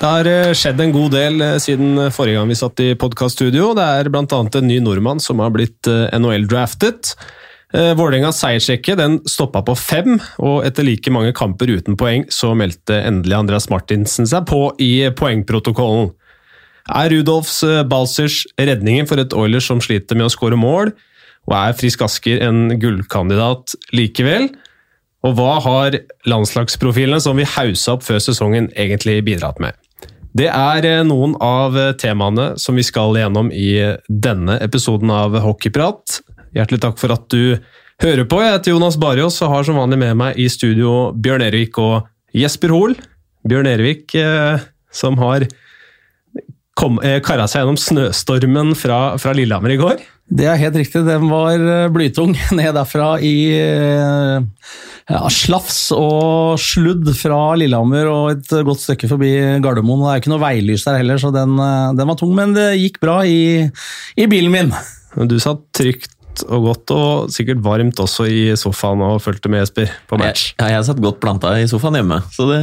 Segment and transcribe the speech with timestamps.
[0.00, 3.74] Det har eh, skjedd en god del eh, siden forrige gang vi satt i podkaststudio.
[3.76, 4.24] Det er bl.a.
[4.32, 7.14] en ny nordmann som har blitt eh, NHL-draftet.
[7.70, 12.96] Vålerengas seiersrekke den stoppa på fem, og etter like mange kamper uten poeng så meldte
[13.06, 16.08] endelig Andreas Martinsen seg på i poengprotokollen.
[16.90, 20.90] Er Rudolfs Balsers redningen for et Oilers som sliter med å skåre mål,
[21.46, 24.48] og er Frisk Asker en gullkandidat likevel?
[25.22, 29.78] Og hva har landslagsprofilene som vi haussa opp før sesongen egentlig bidratt med?
[30.36, 35.10] Det er eh, noen av eh, temaene som vi skal gjennom i eh, denne episoden
[35.10, 36.20] av Hockeyprat.
[36.54, 37.58] Hjertelig takk for at du
[38.02, 38.38] hører på.
[38.44, 42.06] Jeg heter Jonas Barjås og har som vanlig med meg i studio Bjørn Ervik og
[42.36, 42.94] Jesper Hoel.
[43.46, 44.14] Bjørn Ervik
[44.94, 45.48] som har
[47.26, 50.02] kara seg gjennom snøstormen fra, fra Lillehammer i går.
[50.30, 51.02] Det er helt riktig.
[51.06, 54.36] Den var eh, blytung ned derfra i eh,
[55.10, 59.32] ja, slafs og sludd fra Lillehammer og et godt stykke forbi
[59.64, 60.04] Gardermoen.
[60.06, 62.32] Det er ikke noe veilys der heller, så den, eh, den var tung.
[62.38, 63.66] Men det gikk bra i,
[64.14, 64.72] i bilen min.
[65.26, 66.14] Du satt trygt
[66.46, 70.52] og godt, og sikkert varmt også i sofaen og fulgte med, Jesper, på match.
[70.54, 72.60] Jeg, jeg satt godt planta i sofaen hjemme, så det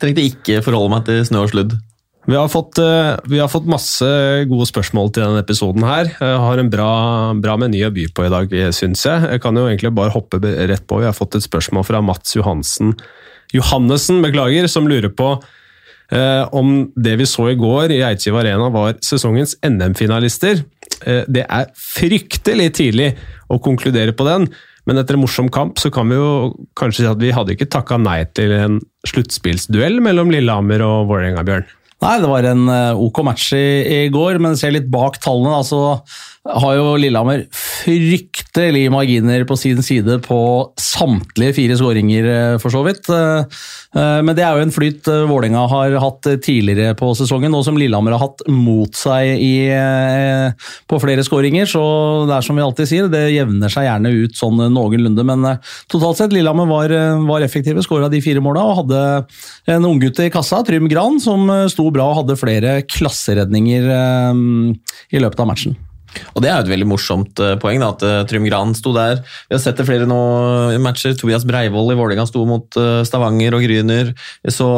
[0.00, 1.76] trengte ikke forholde meg til snø og sludd.
[2.24, 4.06] Vi har, fått, eh, vi har, fått, masse
[4.48, 5.84] gode spørsmål til denne episoden.
[5.84, 6.08] her.
[6.08, 6.92] Jeg har en bra,
[7.36, 9.28] bra meny å by på i dag, syns jeg.
[9.34, 11.02] Jeg kan jo egentlig bare hoppe rett på.
[11.02, 12.96] Vi har fått et spørsmål fra Mats Johansen
[13.54, 15.28] Johannessen, beklager, som lurer på
[16.10, 20.64] eh, om det vi så i går i Eidsiv Arena var sesongens NM-finalister.
[21.06, 23.12] Eh, det er fryktelig tidlig
[23.52, 24.48] å konkludere på den.
[24.84, 27.70] Men etter en morsom kamp så kan vi jo kanskje si at vi hadde ikke
[27.72, 31.64] takka nei til en sluttspillsduell mellom Lillehammer og Vålerenga, Bjørn.
[32.04, 33.64] Nei, det var en eh, ok match i,
[33.96, 35.56] i går, men ser litt bak tallene.
[35.62, 35.80] altså
[36.44, 40.38] har jo Lillehammer fryktelige marginer på sin side på
[40.80, 43.08] samtlige fire skåringer, eh, for så vidt.
[43.08, 43.46] Eh,
[43.96, 47.78] eh, men det er jo en flyt Vålerenga har hatt tidligere på sesongen, og som
[47.80, 49.54] Lillehammer har hatt mot seg i,
[50.88, 51.64] på flere skåringer.
[51.64, 51.84] Så
[52.28, 55.24] det er som vi alltid sier, det jevner seg gjerne ut sånn noenlunde.
[55.24, 55.48] Men
[55.88, 56.94] totalt sett, Lillehammer var,
[57.24, 59.00] var effektive, skåra de fire måla og hadde
[59.72, 63.90] en unggutt i kassa, Trym Gran, som sto bra og hadde flere klasseredninger
[65.14, 65.76] i løpet av matchen.
[66.34, 68.94] Og Det er jo et veldig morsomt uh, poeng, da, at uh, Trym Gran sto
[68.96, 69.20] der.
[69.48, 70.20] Vi har sett det flere nå
[70.74, 71.16] i matcher.
[71.18, 74.12] Tobias Breivoll i Vålerenga sto mot uh, Stavanger og Gryner.
[74.50, 74.68] Så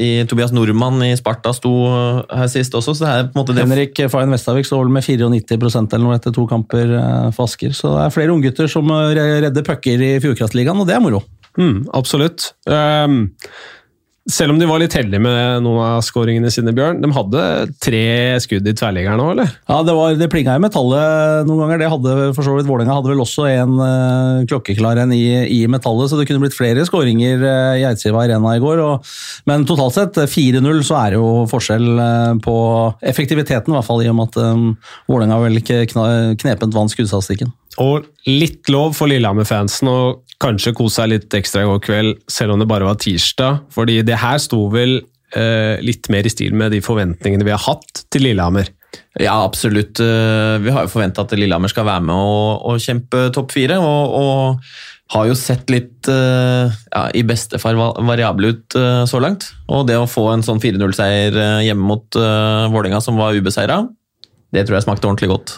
[0.00, 2.96] i Tobias Nordmann i Sparta sto her sist også.
[2.96, 3.64] så det er på en måte det...
[3.66, 6.94] Henrik Fayen Vestavik står vel med 94% eller noe etter to kamper
[7.36, 7.74] for Asker.
[7.76, 11.24] Så det er flere unggutter som redder pucker i Fjordkraftligaen, og det er moro.
[11.58, 12.52] Mm, absolutt.
[12.70, 13.28] Um
[14.28, 17.00] selv om de var litt heldige med noen av skåringene sine, Bjørn.
[17.00, 17.42] De hadde
[17.80, 18.02] tre
[18.44, 19.54] skudd i tverrliggeren òg, eller?
[19.70, 21.80] Ja, det, var, det plinga i metallet noen ganger.
[21.80, 25.62] Det hadde for så vidt Vålerenga hadde vel også en uh, klokkeklar en i, i,
[25.70, 28.84] metallet, så det kunne blitt flere skåringer uh, i Eidsiva Arena i går.
[28.84, 29.14] Og,
[29.48, 32.58] men totalt sett, 4-0, så er det jo forskjell uh, på
[33.08, 34.68] effektiviteten, i hvert fall i og med at um,
[35.08, 37.54] Vålerenga vel ikke knepent vant skuddstatistikken.
[37.78, 39.98] Og litt lov for Lillehammer-fansen å
[40.42, 43.64] kanskje kose seg litt ekstra i går kveld, selv om det bare var tirsdag.
[43.74, 45.00] fordi det her sto vel
[45.34, 48.70] eh, litt mer i stil med de forventningene vi har hatt til Lillehammer.
[49.18, 49.98] Ja, absolutt.
[50.00, 53.80] Eh, vi har jo forventa at Lillehammer skal være med og, og kjempe topp fire.
[53.82, 54.70] Og, og,
[55.08, 59.46] har jo sett litt eh, ja, i beste fall variable ut eh, så langt.
[59.72, 63.80] Og det å få en sånn 4-0-seier hjemme mot Vålerenga, som var ubeseira,
[64.52, 65.54] det tror jeg smakte ordentlig godt.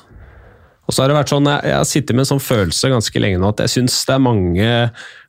[0.91, 3.23] Og så har det vært sånn, Jeg, jeg har sittet med en sånn følelse ganske
[3.23, 4.71] lenge nå at jeg syns det er mange,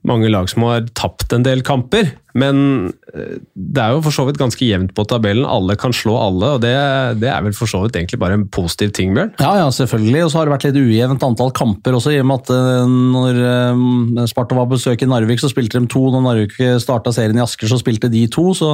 [0.07, 2.13] mange lag som har tapt en del kamper.
[2.37, 5.47] Men eh, det er jo for så vidt ganske jevnt på tabellen.
[5.47, 6.73] Alle kan slå alle, og det,
[7.21, 9.33] det, er vel for så vidt egentlig bare en positiv ting, Bjørn?
[9.41, 10.25] Ja, ja, selvfølgelig.
[10.25, 12.95] Og så har det vært litt ujevnt antall kamper også, i og med at eh,
[13.17, 16.05] når eh, Sparta var på besøk i Narvik, så spilte de to.
[16.13, 18.51] Når Narvik starta serien i Asker, så spilte de to.
[18.57, 18.73] Så,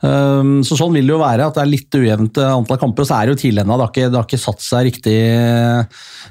[0.00, 3.04] så, sånn vil det jo være, at det er litt ujevnt antall kamper.
[3.04, 3.76] Og så er det jo til ennå.
[3.80, 5.16] Det, det, har ikke satt seg riktig,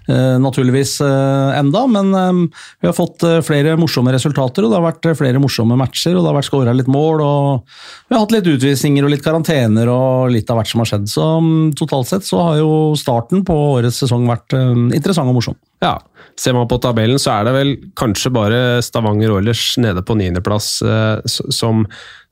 [0.08, 5.78] naturligvis, enda, men vi har fått flere morsomme resultater, og det har vært flere morsomme
[5.80, 6.16] matcher.
[6.16, 7.22] og det har vært skåra litt mål.
[7.22, 10.92] og Vi har hatt litt utvisninger og litt karantener og litt av hvert som har
[10.92, 11.08] skjedd.
[11.12, 15.40] Så um, totalt sett så har jo starten på årets sesong vært um, interessant og
[15.40, 15.58] morsom.
[15.84, 16.00] Ja,
[16.38, 20.68] Ser man på tabellen, så er det vel kanskje bare Stavanger Oilers nede på niendeplass
[20.86, 21.82] uh, som,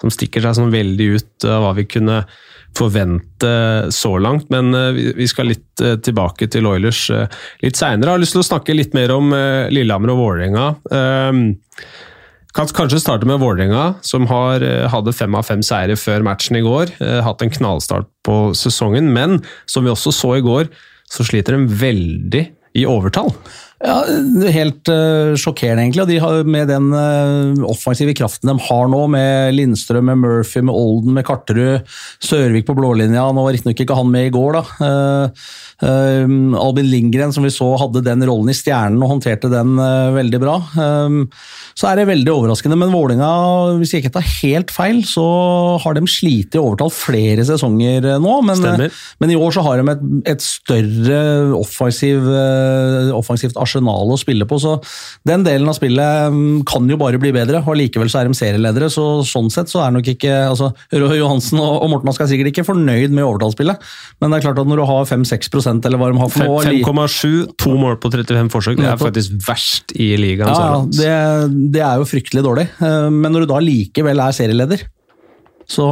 [0.02, 2.20] som stikker seg sånn veldig ut av uh, hva vi kunne
[2.78, 3.50] forvente
[3.96, 7.08] så langt, men uh, vi skal litt tilbake til Oilers
[7.64, 8.14] litt seinere.
[8.14, 9.34] Har lyst til å snakke litt mer om
[9.74, 10.68] Lillehammer og Vålerenga.
[12.56, 16.56] Kan kanskje starte med Vålerenga, som har, eh, hadde fem av fem seire før matchen
[16.56, 16.94] i går.
[17.02, 20.70] Eh, hatt en knallstart på sesongen, men som vi også så i går,
[21.10, 23.36] så sliter de veldig i overtall.
[23.86, 24.00] Ja,
[24.56, 26.04] Helt uh, sjokkerende, egentlig.
[26.04, 30.64] og de har, Med den uh, offensive kraften de har nå, med Lindstrøm, med Murphy,
[30.66, 31.86] med Olden, med Karterud,
[32.24, 34.64] Sørvik på blålinja Nå var riktignok ikke han med i går, da.
[35.86, 36.26] Uh,
[36.66, 39.76] Albin Lindgren, som vi så hadde den rollen i Stjernen og håndterte den
[40.16, 40.54] veldig bra.
[41.76, 42.78] så er det veldig overraskende.
[42.80, 43.28] Men Vålinga,
[43.82, 45.26] hvis jeg ikke tar helt feil, så
[45.84, 48.38] har de slitt i overtall flere sesonger nå.
[48.48, 48.86] Men,
[49.20, 51.20] men i år så har de et, et større
[51.60, 52.24] offensiv,
[53.20, 54.60] offensivt arsenal arsenal å spille på.
[54.62, 54.78] Så
[55.28, 58.38] den delen av spillet mm, kan jo bare bli bedre, og likevel så er de
[58.38, 58.90] serieledere.
[58.94, 62.54] Så sånn sett så er nok ikke altså, Røe Johansen og Morten Ask er sikkert
[62.54, 63.86] ikke fornøyd med overtallsspillet,
[64.22, 66.66] men det er klart at når du har 5-6% eller hva de har for noe
[66.66, 70.52] 5,7, to mål på 35 forsøk, det er faktisk verst i ligaen.
[70.52, 71.14] Ja, det,
[71.76, 72.70] det er jo fryktelig dårlig.
[72.80, 74.86] Eh, men når du da likevel er serieleder
[75.66, 75.86] så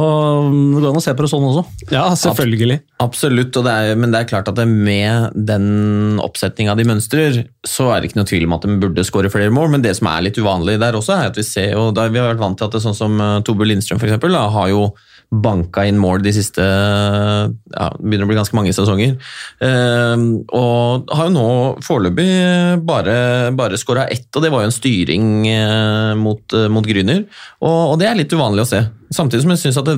[0.46, 1.62] um, det går an å se på det sånn også.
[1.90, 2.78] Ja, selvfølgelig.
[3.02, 8.00] Absolutt, det er, men det er klart at med den oppsetninga de mønstrer, så er
[8.00, 9.72] det ikke noe tvil om at de burde skåre flere mål.
[9.74, 12.30] Men det som er litt uvanlig der også, er at vi ser og Vi har
[12.30, 14.70] vært vant til at det er sånn som uh, Tobe Lindstrøm for eksempel, da, har
[14.70, 14.86] jo
[15.42, 19.16] banka inn mål de siste ja, begynner å bli ganske mange sesonger.
[19.64, 21.46] Eh, og har jo nå
[21.84, 22.28] foreløpig
[22.86, 23.16] bare,
[23.56, 27.24] bare skåra ett, og det var jo en styring eh, mot, eh, mot Grüner.
[27.62, 28.84] Og, og, det er litt uvanlig å se.
[29.14, 29.92] Samtidig som jeg syns at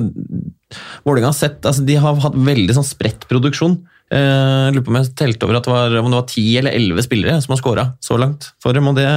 [1.07, 3.79] Vålerenga har sett altså De har hatt veldig sånn spredt produksjon.
[4.07, 6.45] Eh, jeg lurer på om jeg telte over at det var, om det var ti
[6.59, 8.87] eller 11 spillere som har skåra så langt for dem.
[8.87, 9.07] og det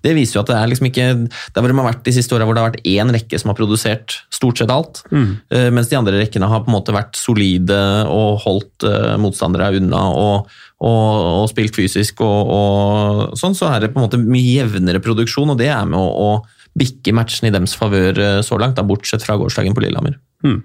[0.00, 2.32] det viser jo at det er liksom ikke Der hvor de har vært de siste
[2.36, 5.28] åra hvor det har vært én rekke som har produsert stort sett alt, mm.
[5.52, 7.76] uh, mens de andre rekkene har på en måte vært solide
[8.08, 10.48] og holdt uh, motstandere unna og,
[10.80, 11.10] og,
[11.42, 15.52] og spilt fysisk og, og, sånn, så er det på en måte mye jevnere produksjon,
[15.52, 19.26] og det er med å, å bikke matchen i deres favør så langt, da, bortsett
[19.26, 20.16] fra gårsdagen på Lillehammer.
[20.46, 20.62] Mm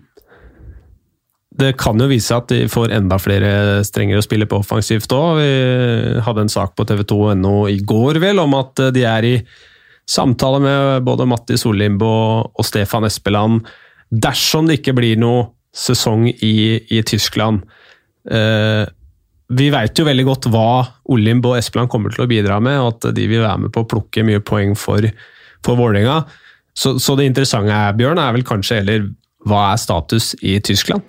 [1.56, 5.14] det kan jo vise seg at de får enda flere strenger å spille på offensivt
[5.16, 5.40] òg.
[5.40, 9.36] Vi hadde en sak på tv2.no i går vel om at de er i
[10.06, 12.12] samtale med både Matti Sollimbo
[12.46, 13.66] og Stefan Espeland
[14.12, 16.56] dersom det ikke blir noe sesong i,
[16.92, 17.64] i Tyskland.
[18.32, 18.84] Eh,
[19.56, 22.96] vi veit jo veldig godt hva Olimbo og Espeland kommer til å bidra med, og
[22.96, 25.06] at de vil være med på å plukke mye poeng for,
[25.66, 26.24] for Vålerenga.
[26.76, 29.06] Så, så, det interessante er, Bjørn, er vel kanskje heller
[29.46, 31.04] hva er status i Tyskland?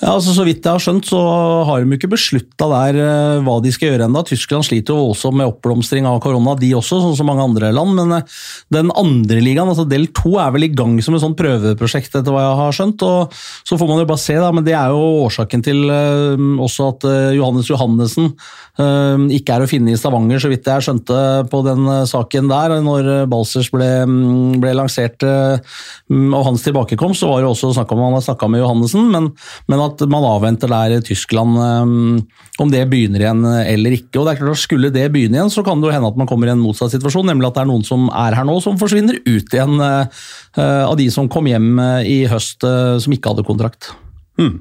[0.00, 1.20] Ja, altså Så vidt jeg har skjønt, så
[1.68, 4.24] har de ikke beslutta der uh, hva de skal gjøre ennå.
[4.26, 7.94] Tyskland sliter jo voldsomt med oppblomstring av korona, de også, sånn som mange andre land.
[8.00, 8.40] Men uh,
[8.74, 12.34] den andre ligaen, altså del to, er vel i gang som et sånt prøveprosjekt, etter
[12.34, 13.06] hva jeg har skjønt.
[13.06, 16.34] og Så får man jo bare se, da, men det er jo årsaken til uh,
[16.64, 18.32] også at Johannes Johannessen
[18.74, 22.72] ikke er å finne i Stavanger, så vidt jeg skjønte på den saken der.
[22.82, 28.02] Når Balsers ble, mm, ble lansert og hans tilbakekomst, så var det også snakk om
[28.02, 29.30] han har snakka med Johannessen, men,
[29.70, 32.18] men, at man avventer der Tyskland um,
[32.62, 34.18] om det begynner igjen eller ikke.
[34.18, 36.18] og det er klart at Skulle det begynne igjen, så kan det jo hende at
[36.20, 38.56] man kommer i en motsatt situasjon, nemlig at det er noen som er her nå,
[38.64, 40.26] som forsvinner ut igjen uh,
[40.58, 43.92] av de som kom hjem i høst som ikke hadde kontrakt.
[44.38, 44.60] Hmm.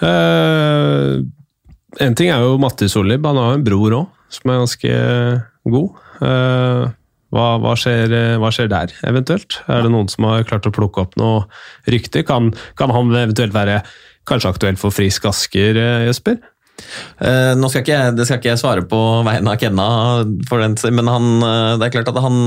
[0.00, 1.20] Uh,
[2.00, 4.96] en ting er jo Matti Solib, han har jo en bror òg, som er ganske
[5.74, 6.00] god.
[6.20, 6.88] Uh,
[7.30, 8.10] hva, hva, skjer,
[8.42, 9.60] hva, skjer, der, eventuelt?
[9.70, 11.44] Er det noen som har klart å plukke opp noe
[11.90, 12.24] rykte?
[12.26, 13.80] Kan, kan han eventuelt være
[14.30, 16.40] kanskje aktuell for Frisk Asker, eh, Jesper?
[17.20, 19.88] Uh, nå skal ikke, det skal ikke jeg svare på vegne av Kenna,
[20.24, 22.38] den, men han, eh, det er klart at han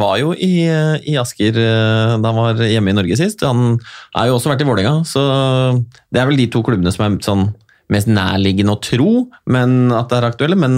[0.00, 3.46] var jo i, i, Asker da han var hjemme i Norge sist.
[3.46, 3.78] Han
[4.16, 5.22] har jo også vært i Vålerenga, så
[6.10, 7.48] det er vel de to klubbene som er sånn
[7.88, 9.12] mest nærliggende å tro
[9.48, 10.58] men at det er aktuelle.
[10.58, 10.74] Men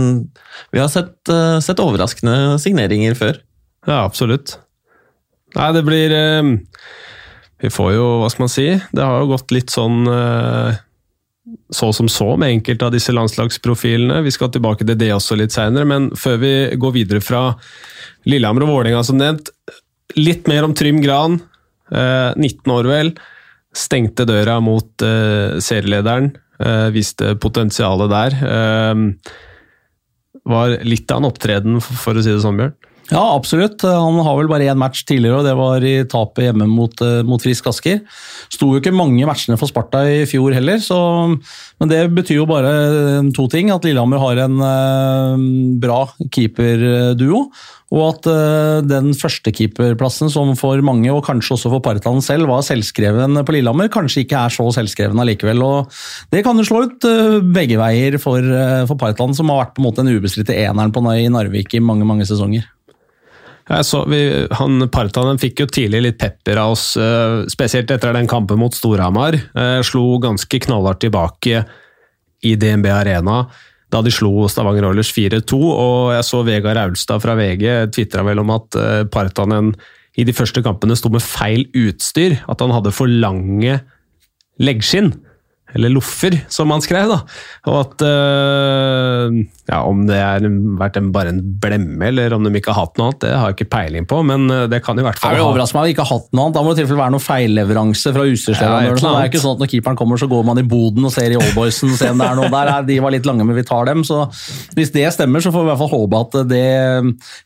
[0.70, 1.16] vi har sett,
[1.64, 3.40] sett overraskende signeringer før.
[3.88, 4.58] Ja, absolutt.
[5.56, 6.52] Nei, det blir uh,
[7.60, 10.72] Vi får jo, hva skal man si Det har jo gått litt sånn uh,
[11.74, 14.22] så som så med enkelte av disse landslagsprofilene.
[14.24, 17.42] Vi skal tilbake til det også litt seinere, men før vi går videre fra
[18.28, 19.50] Lillehammer og Vålerenga som nevnt,
[20.18, 21.40] litt mer om Trym Gran.
[21.90, 23.10] 19 år, vel.
[23.74, 26.30] Stengte døra mot serielederen.
[26.60, 28.36] Eh, viste potensialet der.
[28.44, 28.94] Eh,
[30.44, 32.74] var litt av en opptreden, for å si det sånn, Bjørn?
[33.10, 33.82] Ja, absolutt.
[33.82, 37.24] Han har vel bare én match tidligere, og det var i tapet hjemme mot, eh,
[37.26, 38.04] mot Frisk Asker.
[38.52, 41.00] Sto jo ikke mange matchene for Sparta i fjor heller, så,
[41.80, 42.70] men det betyr jo bare
[43.34, 43.74] to ting.
[43.74, 44.62] At Lillehammer har en
[45.82, 47.48] bra keeperduo,
[47.90, 53.42] og at den førstekeeperplassen som for mange, og kanskje også for Partland selv, var selvskreven
[53.42, 55.64] på Lillehammer, kanskje ikke er så selvskreven allikevel.
[55.66, 57.10] og Det kan jo slå ut
[57.50, 58.38] begge veier for,
[58.86, 61.82] for Partanen, som har vært på en måte den ubestridte eneren på i Narvik i
[61.82, 62.70] mange, mange sesonger.
[63.70, 64.20] Vi,
[64.58, 66.88] han Partanen fikk jo tidlig litt pepper av oss,
[67.52, 69.36] spesielt etter den kampen mot Storhamar.
[69.86, 71.62] Slo ganske knallhardt tilbake
[72.42, 73.44] i DNB Arena
[73.90, 75.58] da de slo Stavanger Oilers 4-2.
[75.58, 79.74] Og jeg så Vegard Aulstad fra VG tvitra vel om at eh, Partanen
[80.18, 82.38] i de første kampene sto med feil utstyr.
[82.50, 83.80] At han hadde for lange
[84.62, 85.12] leggskinn.
[85.74, 87.10] Eller loffer, som han skrev.
[87.10, 87.20] da.
[87.70, 89.36] Og at øh,
[89.70, 90.44] ja, Om det har
[90.80, 93.52] vært en, bare en blemme, eller om de ikke har hatt noe annet, det har
[93.52, 94.22] jeg ikke peiling på.
[94.26, 96.18] Men øh, det kan i hvert fall Jeg ha overraske meg om de ikke har
[96.18, 96.56] hatt noe annet.
[96.58, 99.04] Da må det i tilfelle være noe feilleveranse fra utstyrsleverandøren.
[99.04, 101.14] Ja, det er ikke sånn at når keeperen kommer, så går man i boden og
[101.14, 102.72] ser i Allboysen og ser om det er noe der.
[102.90, 104.04] De var litt lange, men vi tar dem.
[104.06, 104.24] Så
[104.78, 106.66] hvis det stemmer, så får vi i hvert fall håpe at det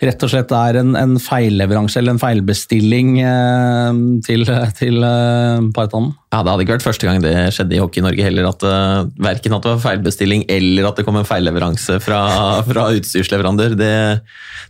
[0.05, 4.47] rett og slett er en, en feilleveranse eller en feilbestilling eh, til,
[4.79, 6.15] til eh, Partanen.
[6.35, 8.47] Ja, Det hadde ikke vært første gang det skjedde i Hockey Norge heller.
[8.49, 12.21] at uh, Verken at det var feilbestilling eller at det kom en feilleveranse fra,
[12.69, 13.75] fra utstyrsleverandør.
[13.81, 13.95] Det,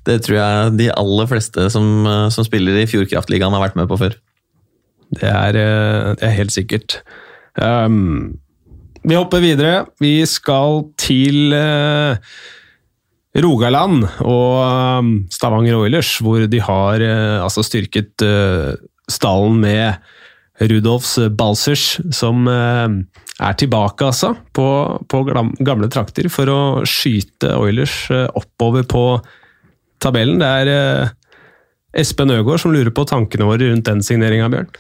[0.09, 3.91] det tror jeg de aller fleste som, uh, som spiller i Fjordkraftligaen har vært med
[3.91, 4.17] på før.
[5.15, 7.03] Det er, øh, det er helt sikkert.
[7.61, 8.41] Um,
[9.05, 9.85] vi hopper videre.
[10.01, 12.17] Vi skal til uh,
[13.35, 14.63] Rogaland og
[15.03, 18.75] um, Stavanger Oilers, hvor de har øh, altså styrket øh,
[19.11, 19.93] stallen med
[20.63, 22.89] Rudolfs Balsers, som øh,
[23.43, 24.69] er tilbake altså, på,
[25.11, 29.05] på gamle trakter for å skyte Oilers øh, oppover på
[30.03, 30.39] tabellen.
[30.43, 31.15] Det er øh,
[32.05, 34.71] Espen Øgård som lurer på tankene våre rundt den signeringa, Bjørn.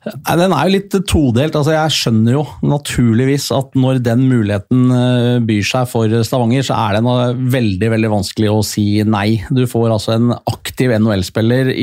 [0.00, 1.56] Den er jo litt todelt.
[1.56, 6.78] altså Jeg skjønner jo naturligvis at når den muligheten eh, byr seg for Stavanger, så
[6.86, 9.42] er det noe veldig veldig vanskelig å si nei.
[9.52, 11.74] Du får altså en aktiv NHL-spiller,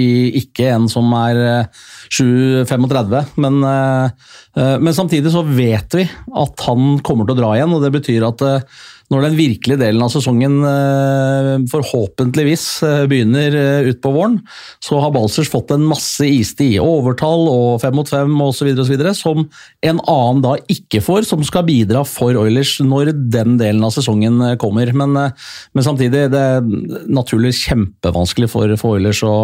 [0.42, 4.10] ikke en som er eh, 7-35, men, eh,
[4.58, 7.78] eh, men samtidig så vet vi at han kommer til å dra igjen.
[7.78, 8.80] og Det betyr at eh,
[9.14, 14.36] når den virkelige delen av sesongen eh, forhåpentligvis eh, begynner eh, utpå våren,
[14.84, 18.74] så har Balsers fått en masse istid overtall og fem mot fem osv.
[19.16, 23.96] som en annen da ikke får, som skal bidra for Oilers når den delen av
[23.96, 24.92] sesongen kommer.
[24.92, 26.68] Men, men samtidig, det er
[27.08, 29.38] naturlig kjempevanskelig for, for Oilers å,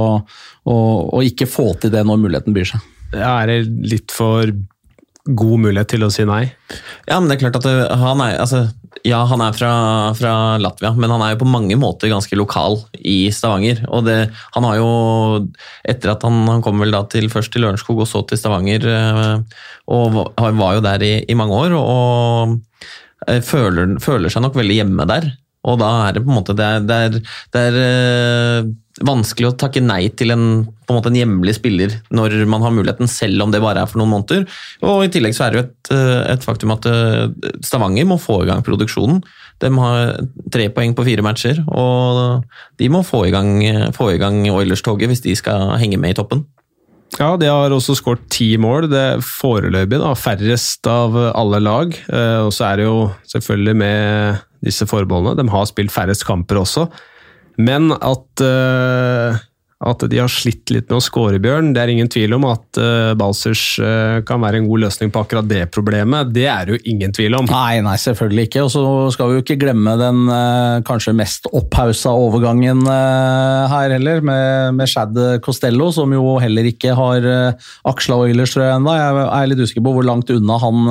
[0.68, 0.76] å,
[1.08, 2.92] å ikke få til det når muligheten byr seg.
[3.14, 4.52] Er det litt for
[5.24, 6.46] god mulighet til å si nei?
[7.08, 8.66] Ja, men det er klart at det, han er altså,
[9.08, 9.72] Ja, han er fra,
[10.18, 13.86] fra Latvia, men han er jo på mange måter ganske lokal i Stavanger.
[13.92, 14.18] Og det,
[14.56, 14.90] han har jo
[15.88, 18.88] Etter at han, han kom vel da til, først til Lørenskog og så til Stavanger,
[18.92, 22.86] eh, og var jo der i, i mange år, og
[23.28, 25.32] eh, føler, føler seg nok veldig hjemme der.
[25.64, 27.20] Og da er det på en måte Det er, det er,
[27.56, 28.72] det er eh,
[29.02, 30.44] vanskelig å takke nei til en,
[30.86, 33.90] på en måte en hjemlig spiller når man har muligheten, selv om det bare er
[33.90, 34.46] for noen måneder.
[34.86, 37.28] Og I tillegg så er det jo et, eh, et faktum at eh,
[37.66, 39.24] Stavanger må få i gang produksjonen.
[39.64, 40.18] De har
[40.52, 42.44] tre poeng på fire matcher, og
[42.82, 43.56] de må få i gang,
[43.96, 46.44] få i gang Oilers-toget hvis de skal henge med i toppen.
[47.20, 48.88] Ja, de har også skåret ti mål.
[48.90, 51.94] Det er foreløpig da, færrest av alle lag.
[52.10, 55.38] Eh, Og så er det jo selvfølgelig med disse forbeholdene.
[55.38, 56.88] De har spilt færrest kamper også.
[57.62, 59.42] Men at, eh,
[59.84, 62.80] at de har slitt litt med å skåre, Bjørn, det er ingen tvil om at
[62.80, 66.32] eh, Balsers eh, kan være en god løsning på akkurat det problemet.
[66.34, 67.50] Det er det jo ingen tvil om.
[67.52, 68.64] Nei, nei, selvfølgelig ikke.
[68.66, 68.84] Og så
[69.14, 70.24] skal vi jo ikke glemme den
[70.88, 77.28] kanskje mest opphausa overgangen her heller, med, med Shad Costello, som jo heller ikke har
[77.90, 78.96] aksla Oilers tror jeg ennå.
[78.98, 80.88] Jeg er litt usikker på hvor langt unna han,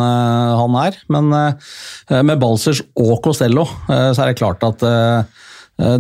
[0.60, 1.00] han er.
[1.12, 4.84] Men med Balsers og Costello så er det klart at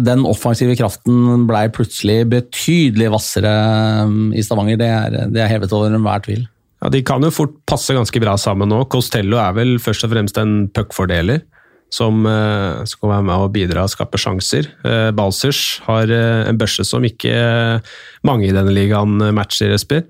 [0.02, 4.80] den offensive kraften blei plutselig betydelig hvassere eh, i Stavanger.
[4.80, 6.44] Det er, det er hevet over enhver tvil.
[6.82, 8.84] Ja, De kan jo fort passe ganske bra sammen nå.
[8.92, 11.44] Costello er vel først og fremst en puckfordeler.
[11.92, 14.70] Som eh, skal være med og bidra og skape sjanser.
[14.80, 17.90] Eh, Balsers har eh, en børse som ikke eh,
[18.24, 20.06] mange i denne ligaen eh, matcher, Esper.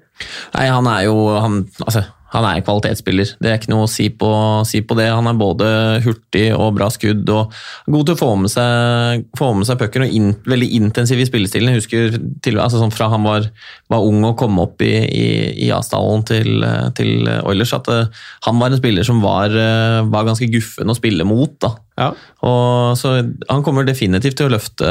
[0.54, 3.34] Nei, han er jo han, altså, han er en kvalitetsspiller.
[3.42, 4.28] Det er ikke noe å si på,
[4.68, 5.08] si på det.
[5.12, 5.68] Han er både
[6.04, 7.52] hurtig og bra skudd og
[7.92, 11.28] god til å få med seg, få med seg pucken og in, veldig intensiv i
[11.28, 11.72] spillestilen.
[11.72, 13.50] Jeg husker til, altså, sånn fra han var,
[13.92, 15.28] var ung og kom opp i, i,
[15.66, 16.64] i Asdalen til,
[16.96, 20.96] til Oilers, at uh, han var en spiller som var, uh, var ganske guffen å
[20.96, 21.52] spille mot.
[21.60, 21.74] da.
[22.00, 22.10] Ja.
[22.48, 24.88] Og, så han kommer definitivt til å løfte,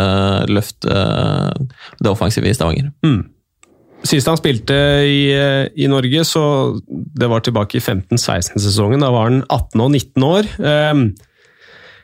[0.51, 0.97] løfte
[1.97, 2.93] det offensive i Stavanger.
[3.01, 3.23] Mm.
[4.07, 6.43] Sist han spilte i, eh, i Norge, så
[6.89, 9.03] det var tilbake i 15-16-sesongen.
[9.03, 10.49] Da var han 18 og 19 år.
[10.57, 11.03] Eh,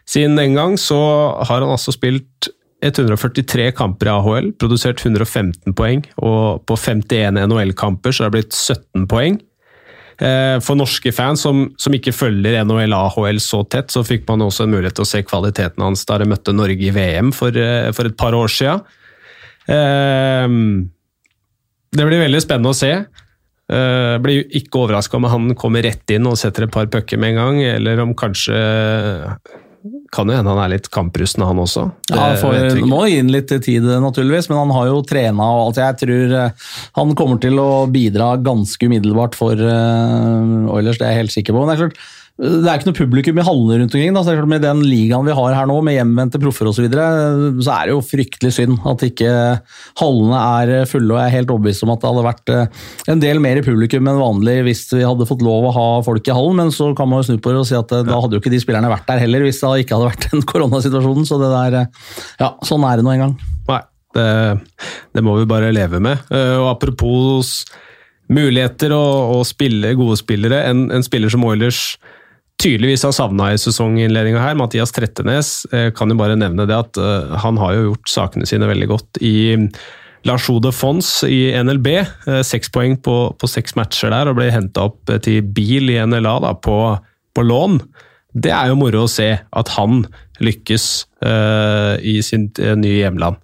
[0.07, 0.99] siden den gang så
[1.41, 2.51] har han altså spilt
[2.85, 8.53] 143 kamper i AHL, produsert 115 poeng, og på 51 NHL-kamper så har det blitt
[8.53, 9.39] 17 poeng.
[10.17, 14.45] Eh, For norske fans som, som ikke følger NHL AHL så tett, så fikk man
[14.45, 17.53] også en mulighet til å se kvaliteten hans da de møtte Norge i VM for,
[17.57, 18.85] eh, for et par år siden.
[21.97, 22.91] Det blir veldig spennende å se.
[23.67, 27.33] Uh, blir ikke overraska om han kommer rett inn og setter et par pucker med
[27.33, 28.55] en gang, eller om kanskje
[30.11, 31.87] kan jo hende han er litt kamprusten, han også.
[32.07, 35.63] Det Ja, vet må gi inn litt tid, naturligvis, men han har jo trena og
[35.65, 35.81] alt.
[35.81, 36.67] Jeg tror eh,
[36.99, 41.55] han kommer til å bidra ganske umiddelbart for uh, Oilers, det er jeg helt sikker
[41.55, 41.63] på.
[41.63, 42.01] Men det er klart,
[42.37, 44.13] det er ikke noe publikum i hallene rundt omkring.
[44.13, 44.33] Da.
[44.45, 47.05] Med den ligaen vi har her nå, med hjemvendte proffer osv., så, videre,
[47.65, 49.31] så er det jo fryktelig synd at ikke
[49.97, 51.15] hallene er fulle.
[51.15, 53.63] og Jeg er helt overbevist om at det hadde vært eh, en del mer i
[53.65, 56.91] publikum enn vanlig hvis vi hadde fått lov å ha folk i hallen, men så
[56.97, 58.61] kan man jo snu på det og si at eh, da hadde jo ikke de
[58.61, 61.25] spillerne vært der heller hvis det ikke hadde vært den koronasituasjonen.
[61.25, 62.13] Så det der, eh,
[62.43, 63.33] ja, sånn er det nå en gang.
[63.71, 63.81] Nei,
[64.13, 64.29] det,
[65.17, 66.21] det må vi bare leve med.
[66.29, 67.55] Og apropos
[68.29, 71.95] muligheter og, og spille, gode spillere, en, en spiller som Oilers
[72.61, 76.99] tydeligvis har savna i sesonginnledninga her, Mathias Trettenes, eh, kan jo bare nevne det at
[77.01, 79.35] eh, han har jo gjort sakene sine veldig godt i
[80.27, 81.87] La Chaux Fons i NLB.
[81.97, 85.99] Eh, Seks poeng på, på seks matcher der, og ble henta opp til bil i
[86.01, 86.77] NLA da, på,
[87.37, 87.79] på lån.
[88.37, 90.03] Det er jo moro å se at han
[90.43, 90.83] lykkes
[91.25, 93.39] uh, i sin uh, nye hjemland.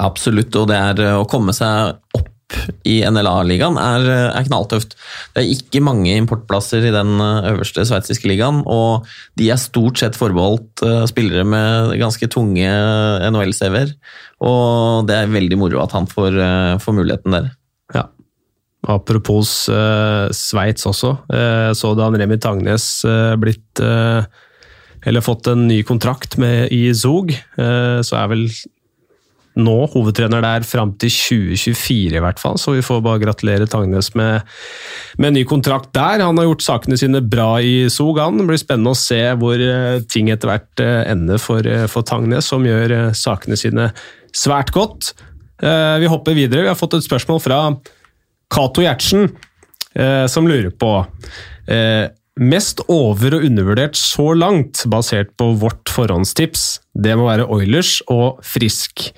[0.00, 2.30] Absolutt, og det er å komme seg opp
[2.84, 4.94] i NLA-ligaen er, eh, er knalltøft.
[5.34, 9.08] Det er ikke mange importplasser i den eh, øverste sveitsiske ligaen, og
[9.40, 12.68] de er stort sett forbeholdt eh, spillere med ganske tunge
[13.30, 13.94] NHL-CV-er.
[14.44, 16.36] Og det er veldig moro at han får,
[16.82, 17.52] får muligheten der.
[17.94, 18.08] Ja.
[18.90, 25.78] Apropos uh, Sveits også, uh, så da Remi Tangnes uh, blitt Eller fått en ny
[25.86, 28.46] kontrakt med i Zug, så er vel
[29.54, 34.10] nå hovedtrener der fram til 2024 i hvert fall, så vi får bare gratulere Tangnes
[34.18, 34.42] med,
[35.18, 36.24] med en ny kontrakt der.
[36.24, 38.40] Han har gjort sakene sine bra i Sogan.
[38.40, 42.06] Det blir spennende å se hvor eh, ting etter hvert eh, ender for, eh, for
[42.06, 43.92] Tangnes, som gjør sakene sine
[44.34, 45.14] svært godt.
[45.64, 46.64] Vi hopper videre.
[46.64, 47.58] Vi har fått et spørsmål fra
[48.52, 49.28] Cato Gjertsen,
[50.28, 50.90] som lurer på
[52.34, 58.42] Mest over- og undervurdert så langt, basert på vårt forhåndstips, det må være Oilers og
[58.42, 59.12] Frisk.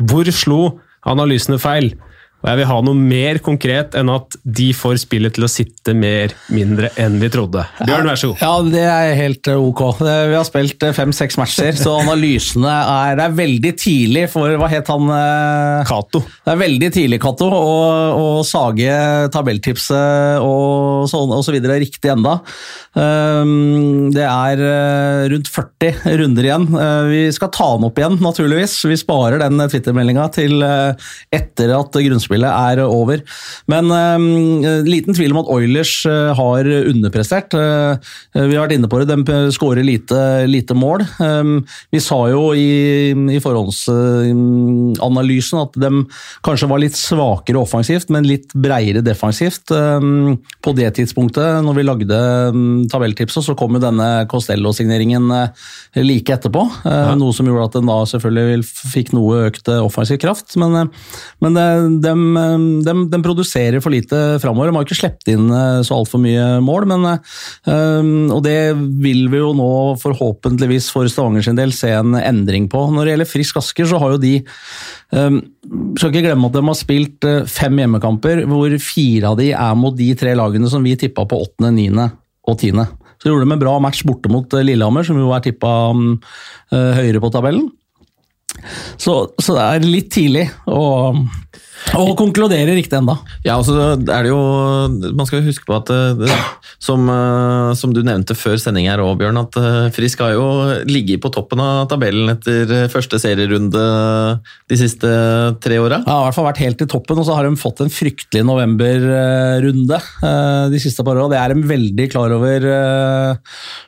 [0.00, 0.60] Hvor slo
[1.06, 1.94] analysene feil?
[2.40, 5.92] Og jeg vil ha noe mer konkret enn at de får spillet til å sitte
[5.96, 7.66] mer mindre enn vi trodde.
[7.84, 8.40] Bjørn, vær så god.
[8.40, 9.82] Ja, det er helt eh, ok.
[10.00, 14.70] Vi har spilt eh, fem-seks matcher, så analysene er Det er veldig tidlig for Hva
[14.72, 15.10] het han?
[15.12, 16.22] eh, Cato.
[16.24, 18.88] Det er veldig tidlig, Cato, å, sage
[19.34, 22.38] tabelltipset og, sånn, og så videre riktig enda.
[22.96, 26.66] Um, det er eh, rundt 40 runder igjen.
[27.10, 28.78] Vi skal ta den opp igjen, naturligvis.
[28.88, 33.22] Vi sparer den Twitter-meldinga til etter at grunnspillet er over.
[33.70, 34.18] Men eh,
[34.86, 37.54] liten tvil om at Oilers uh, har underprestert.
[37.54, 37.96] Uh,
[38.34, 39.16] vi har vært inne på det, de
[39.54, 41.00] skårer lite, lite mål.
[41.18, 45.90] Um, vi sa jo i, i forhåndsanalysen at de
[46.46, 49.70] kanskje var litt svakere offensivt, men litt breiere defensivt.
[49.74, 52.18] Um, På det tidspunktet, når vi lagde
[52.54, 55.48] um, tabelltipset, så kom jo denne Costello-signeringen uh,
[55.98, 56.62] like etterpå.
[56.84, 57.14] Ja.
[57.18, 58.64] Noe som gjorde at den da selvfølgelig
[58.94, 60.48] fikk noe økt offensiv kraft.
[60.60, 60.72] Men,
[61.42, 61.66] men de,
[62.12, 62.19] um,
[62.84, 64.70] de, de produserer for lite framover.
[64.70, 67.06] De har ikke sluppet inn uh, så altfor mye mål, men,
[67.66, 69.70] um, og det vil vi jo nå
[70.02, 72.84] forhåpentligvis for Stavanger sin del se en endring på.
[72.94, 74.34] Når det gjelder Frisk Asker, så har jo de
[75.10, 79.96] Skal ikke glemme at de har spilt fem hjemmekamper, hvor fire av de er mot
[79.96, 82.06] de tre lagene som vi tippa på åttende, niende
[82.46, 82.86] og tiende.
[83.18, 85.72] Så gjorde de en bra match borte mot Lillehammer, som jo er tippa
[86.70, 87.66] høyere på tabellen.
[89.00, 91.12] Så, så det er litt tidlig å,
[91.96, 93.16] å konkluderer riktig enda.
[93.44, 94.40] Ja, altså er det jo
[95.16, 96.30] Man skal huske på at eh, det,
[96.82, 100.46] som, eh, som du nevnte før sending her òg, Bjørn, at eh, Frisk har jo
[100.88, 103.82] ligget på toppen av tabellen etter første serierunde
[104.70, 105.08] de siste
[105.64, 106.02] tre åra.
[106.06, 108.44] Ja, i hvert fall vært helt i toppen, og så har de fått en fryktelig
[108.46, 110.00] novemberrunde
[110.70, 111.30] de siste par åra.
[111.32, 112.66] Det er de veldig klar over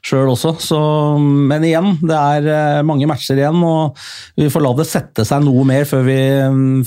[0.05, 0.55] sjøl også.
[0.62, 0.81] Så,
[1.20, 3.98] men igjen, det er mange matcher igjen, og
[4.38, 6.18] vi får la det sette seg noe mer før, vi,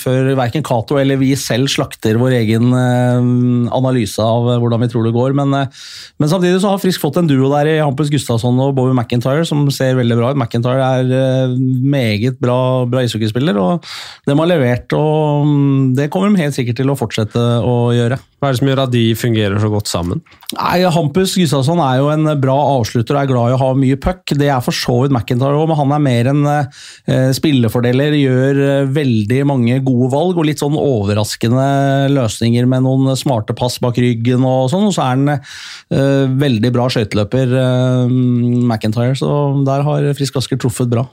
[0.01, 3.27] før verken Cato eller vi selv slakter vår egen eh,
[3.75, 5.35] analyse av hvordan vi tror det går.
[5.37, 5.85] Men, eh,
[6.21, 9.45] men samtidig så har Frisk fått en duo der i Hampus Gustavsson og Bobby McIntyre
[9.47, 10.39] som ser veldig bra ut.
[10.41, 11.57] McIntyre er eh,
[11.95, 13.85] meget bra, bra ishockeyspiller, og
[14.27, 14.97] de har levert.
[14.97, 18.19] og mm, Det kommer de helt sikkert til å fortsette å gjøre.
[18.45, 20.19] Hva er det som gjør at de fungerer så godt sammen?
[20.53, 23.97] Nei, Hampus Gustavsson er jo en bra avslutter og er glad i å ha mye
[23.97, 24.21] puck.
[24.37, 28.13] Det er for så vidt McIntyre òg, men han er mer en eh, spillefordeler.
[28.19, 31.65] Gjør eh, veldig mange gode valg og litt sånn overraskende
[32.13, 34.91] løsninger med noen smarte pass bak ryggen og sånn.
[34.91, 38.17] Og så er han eh, veldig bra skøyteløper, eh,
[38.61, 39.31] McIntyre, så
[39.65, 41.07] der har Frisk Asker truffet bra.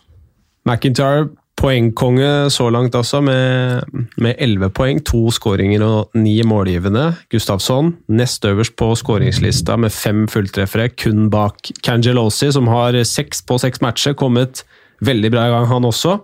[0.68, 1.30] McIntyre
[1.62, 4.98] Poengkonge så langt også, med elleve poeng.
[5.06, 7.12] To skåringer og ni målgivende.
[7.30, 13.60] Gustavsson nest øverst på skåringslista med fem fulltreffere, kun bak Cangelosi, som har seks på
[13.62, 14.18] seks matcher.
[14.18, 14.64] Kommet
[15.06, 16.18] veldig bra i gang, han også.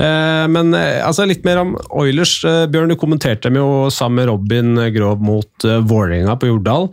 [0.00, 2.38] Eh, men eh, altså, litt mer om Oilers.
[2.48, 6.90] Eh, Bjørn, du kommenterte dem jo sammen med Robin Grov mot Vålerenga på Jordal.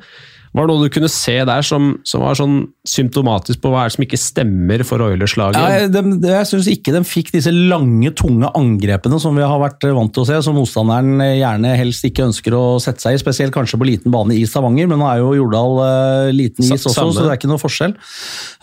[0.54, 3.90] Var det noe du kunne se der som, som var sånn symptomatisk på hva er
[3.90, 5.60] det som ikke stemmer for Oilers-laget?
[5.60, 9.88] Ja, jeg jeg syns ikke de fikk disse lange, tunge angrepene som vi har vært
[9.96, 13.56] vant til å se, som motstanderen gjerne helst ikke ønsker å sette seg i, spesielt
[13.56, 16.94] kanskje på liten bane i Stavanger, men nå er jo Jordal uh, liten is også,
[16.96, 17.16] Samme.
[17.16, 17.96] så det er ikke noe forskjell.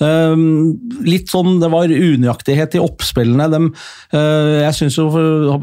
[0.03, 0.45] Um,
[1.07, 3.49] litt sånn, Det var unøyaktighet i oppspillene.
[3.53, 3.63] De,
[4.15, 5.09] uh, jeg syns jo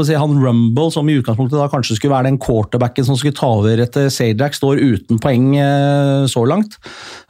[0.04, 3.52] si, han Rumble, som i utgangspunktet da kanskje skulle være den quarterbacken som skulle ta
[3.60, 5.54] over etter Sajak, står uten poeng.
[5.58, 6.78] Uh, så langt.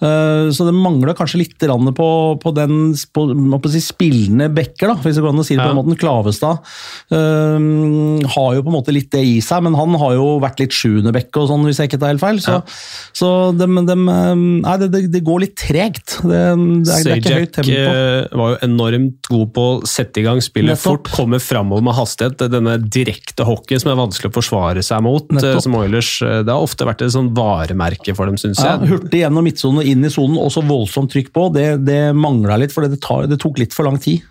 [0.04, 1.56] Eh, så det mangler kanskje litt
[1.98, 2.10] på,
[2.42, 3.24] på den på,
[3.64, 6.00] på si, spillende bekker, da, hvis det går an å si det på den måten.
[6.04, 6.60] Klavestad
[7.14, 10.64] um, har jo på en måte litt det i seg, men han har jo vært
[10.64, 12.42] litt sjuendebekke og sånn, hvis jeg ikke tar helt feil.
[12.44, 12.60] Så,
[13.16, 16.18] så de, de, nei, det, det, det, går litt tregt.
[16.24, 16.42] Det,
[16.84, 17.80] det, er, det er ikke høyt tempo.
[18.44, 22.46] var jo enormt god på å sette i gang spillet fort, komme framover med hastighet.
[22.54, 25.30] Denne direkte hockeyen som er vanskelig å forsvare seg mot.
[25.34, 25.64] Nettopp.
[25.64, 28.68] som Oilers, Det har ofte vært et sånn varemerke for dem, syns jeg.
[28.68, 32.02] Ja, hurtig gjennom midtsonen og inn i sonen, og så voldsomt trykk på, det, det
[32.18, 34.26] mangla litt, for det, tar, det, tok litt for lang tid.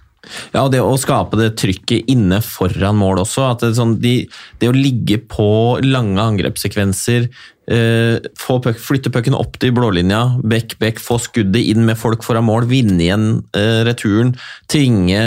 [0.52, 3.48] Ja, det å skape det trykket inne foran mål også.
[3.50, 4.20] at Det, sånn, de,
[4.62, 7.26] det å ligge på lange angrepssekvenser,
[7.66, 12.46] eh, pøk, flytte pucken opp til blålinja, back, back, få skuddet inn med folk foran
[12.46, 13.26] mål, vinne igjen
[13.58, 14.34] eh, returen.
[14.70, 15.24] Tvinge,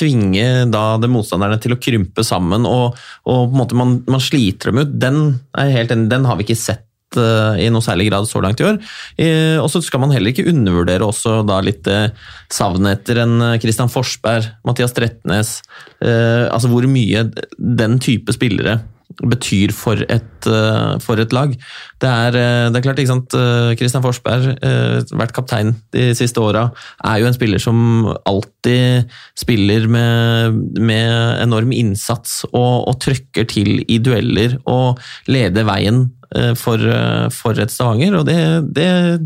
[0.00, 2.96] tvinge da det motstanderne til å krympe sammen, og,
[3.28, 4.98] og på en måte man, man sliter dem ut.
[5.04, 5.22] Den,
[5.60, 6.88] er helt, den har vi ikke sett
[7.20, 8.80] Eh, i noe særlig grad så langt i år.
[9.62, 12.10] Og så skal man heller ikke undervurdere også da litt eh,
[12.52, 15.56] savnet etter en eh, Christian Forsberg, Mathias Tretnes
[16.04, 17.22] Altså hvor mye
[17.56, 18.78] den type spillere
[19.22, 20.48] betyr for et,
[21.04, 21.52] for et lag.
[22.02, 22.36] Det er,
[22.72, 23.36] det er klart, ikke sant.
[23.78, 24.58] Christian Forsberg,
[25.14, 26.66] vært kaptein de siste åra,
[27.06, 33.80] er jo en spiller som alltid spiller med, med enorm innsats og, og trøkker til
[33.88, 35.00] i dueller og
[35.30, 38.18] leder veien Eh, for, eh, for et Stavanger.
[38.18, 38.38] Og det,
[38.74, 39.20] det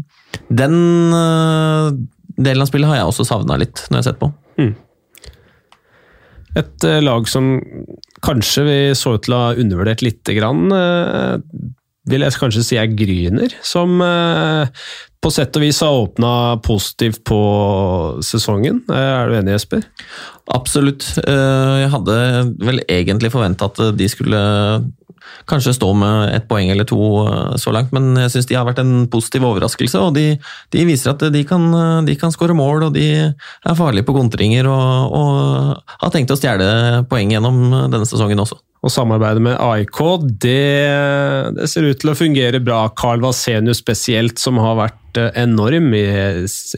[0.49, 0.75] Den
[1.15, 1.89] eh,
[2.37, 4.29] delen av spillet har jeg også savna litt, når jeg har sett på.
[4.59, 4.75] Mm.
[6.59, 7.49] Et lag som
[8.25, 10.69] kanskje vi så ut til å ha undervurdert lite grann,
[12.09, 13.53] vil jeg kanskje si er Gryner.
[13.67, 13.99] Som
[15.19, 16.31] på sett og vis har åpna
[16.65, 17.41] positivt på
[18.25, 18.81] sesongen.
[18.95, 19.83] Er du enig, Jesper?
[20.55, 21.05] Absolutt.
[21.19, 22.19] Jeg hadde
[22.63, 24.41] vel egentlig forventa at de skulle
[25.51, 28.67] kanskje stå med et poeng eller to eh, så langt, men jeg syns de har
[28.69, 30.05] vært en positiv overraskelse.
[30.05, 30.27] og De,
[30.75, 31.69] de viser at de kan,
[32.07, 36.39] de kan skåre mål, og de er farlige på kontringer og, og har tenkt å
[36.39, 38.61] stjele poeng gjennom denne sesongen også.
[38.79, 40.01] Og samarbeidet med AIK,
[40.45, 40.59] det,
[41.57, 42.85] det ser ut til å fungere bra.
[42.99, 46.05] Carl Vasenius spesielt, som har vært enorm i,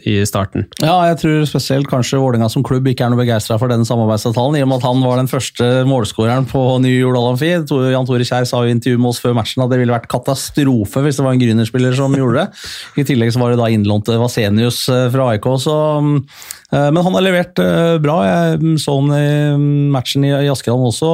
[0.07, 0.67] i, starten.
[0.83, 4.59] Ja, jeg tror spesielt kanskje Vålerenga som klubb ikke er noe begeistra for den samarbeidsavtalen,
[4.59, 7.51] i og med at han var den første målskåreren på Ny Jordal Amfi.
[7.51, 11.05] Jan Tore Kjær sa i intervju med oss før matchen at det ville vært katastrofe
[11.05, 12.65] hvis det var en Grüner-spiller som gjorde det.
[13.03, 17.17] I tillegg så var det da innlånt Vasenius eh, fra AIK, så eh, men han
[17.19, 18.21] har levert eh, bra.
[18.27, 21.11] Jeg så han i matchen i Askedal også.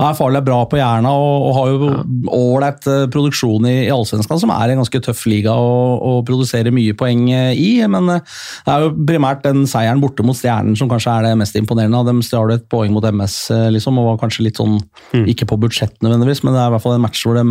[0.00, 1.90] Han er farlig bra på Jerna og, har jo
[2.32, 7.26] ålreit produksjon i, i Allsvenskan, som er en ganske tøff liga å, produsere mye poeng
[7.32, 7.70] eh, i.
[7.90, 11.34] Men eh, det er jo primært den seieren borte mot Stjernen som kanskje er det
[11.40, 12.02] mest imponerende.
[12.08, 14.78] De stjal et poeng mot MS eh, liksom, og var kanskje litt sånn,
[15.12, 15.26] mm.
[15.32, 17.44] ikke på budsjett nødvendigvis, men det er i hvert fall en match hvor de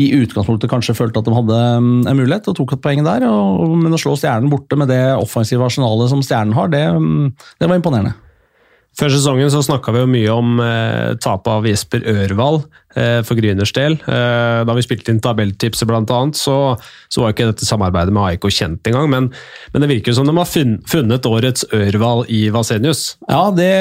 [0.00, 3.26] i utgangspunktet kanskje følte at de hadde mm, en mulighet og tok et poeng der.
[3.28, 7.32] Og, men å slå Stjernen borte med det offensive arsenalet som Stjernen har, det, mm,
[7.60, 8.16] det var imponerende.
[8.98, 12.66] Før sesongen så snakka vi jo mye om eh, tapet av Jesper Ørvald.
[12.92, 13.96] Eh, for Gryners del.
[14.04, 16.56] Eh, da vi spilte inn tabelltipset bl.a., så,
[17.08, 19.08] så var ikke dette samarbeidet med AIK kjent engang.
[19.12, 19.28] Men,
[19.72, 23.16] men det virker som de har funnet årets Ørval i Vasenius.
[23.30, 23.72] Ja, det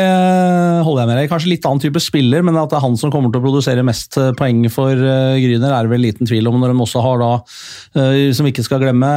[0.86, 3.12] holder jeg med deg Kanskje litt annen type spiller, men at det er han som
[3.12, 6.60] kommer til å produsere mest eh, poeng for Gryner, er det vel liten tvil om.
[6.62, 7.30] Når de også har da,
[8.36, 9.08] som vi ikke skal glemme,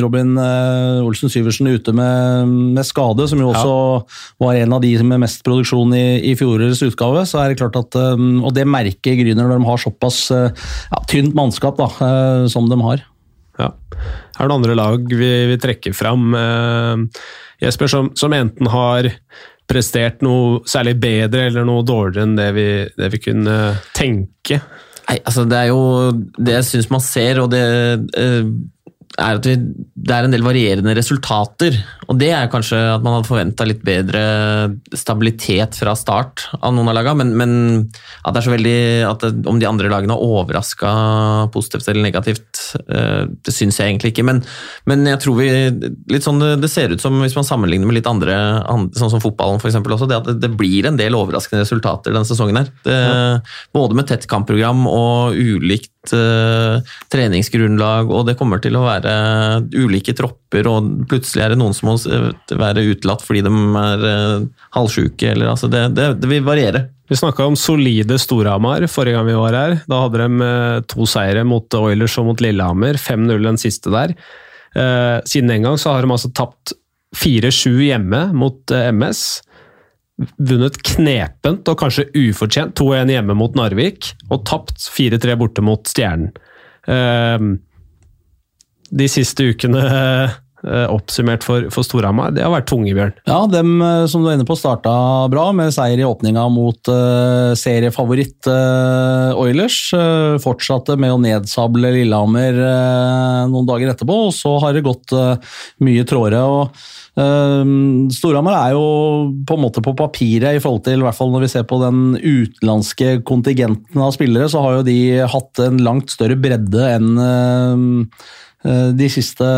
[0.00, 4.18] Robin Olsen Syversen ute med, med skade, som jo også ja.
[4.44, 7.76] var en av de med mest produksjon i, i fjorårets utgave, så er det klart
[7.80, 10.50] at Og det merker sterke Grüner når de har såpass eh,
[10.90, 13.02] ja, tynt mannskap da, eh, som de har.
[13.58, 13.72] Ja.
[14.38, 17.22] Er det andre lag vi, vi trekker fram, eh,
[17.62, 19.10] Jesper, som, som, enten har
[19.70, 23.58] prestert noe særlig bedre eller noe dårligere enn det vi, det vi kunne
[23.96, 24.60] tenke?
[25.04, 25.80] Nei, altså Det er jo
[26.38, 28.44] det jeg syns man ser, og det er
[29.20, 29.54] at vi,
[29.94, 31.76] det er en del varierende resultater.
[32.08, 34.22] Og det er kanskje at man hadde forventa litt bedre
[34.96, 37.54] stabilitet fra start av noen av lagene, men, men
[38.24, 40.92] at det er så veldig at det, om de andre lagene har overraska
[41.54, 44.26] positivt eller negativt, eh, det syns jeg egentlig ikke.
[44.26, 44.42] Men,
[44.90, 45.48] men jeg tror vi
[46.12, 48.36] litt sånn det, ser ut som, hvis man sammenligner med litt andre,
[48.98, 49.80] sånn som fotballen f.eks.
[49.80, 52.70] også, det at det, det, blir en del overraskende resultater denne sesongen her.
[52.84, 53.26] Det, ja.
[53.74, 56.78] Både med tett kampprogram og ulikt uh,
[57.12, 59.14] treningsgrunnlag, og det kommer til å være
[59.74, 61.94] ulike tropper, og plutselig er det noen som må
[62.60, 64.44] være utelatt fordi de er uh,
[64.76, 66.86] halvsjuke, eller altså det, det, det vil variere.
[67.10, 69.76] Vi snakka om solide Storhamar forrige gang vi var her.
[69.90, 73.00] Da hadde de uh, to seire mot Oilers og mot Lillehammer.
[73.00, 74.16] 5-0 den siste der.
[74.74, 76.72] Siden den gang så har de altså tapt
[77.14, 79.20] 4-7 hjemme mot MS
[80.38, 86.34] vunnet knepent og kanskje ufortjent 2-1 hjemme mot Narvik, og tapt 4-3 borte mot Stjernen.
[88.94, 93.14] De siste ukene eh, oppsummert for, for Storhamar, det har vært tunge, Bjørn.
[93.28, 94.94] Ja, dem eh, som du er inne på starta
[95.32, 99.78] bra, med seier i åpninga mot uh, seriefavoritt uh, Oilers.
[99.94, 102.58] Uh, fortsatte med å nedsable Lillehammer
[103.50, 105.12] noen dager etterpå, og så har det gått
[105.84, 106.40] mye tråere.
[106.40, 106.84] og
[108.14, 108.86] Storhamar er jo
[109.46, 111.78] på en måte på papiret, i forhold til i hvert fall når vi ser på
[111.82, 114.98] den utenlandske kontingenten av spillere, så har jo de
[115.30, 118.24] hatt en langt større bredde enn eh,
[118.64, 119.48] de siste,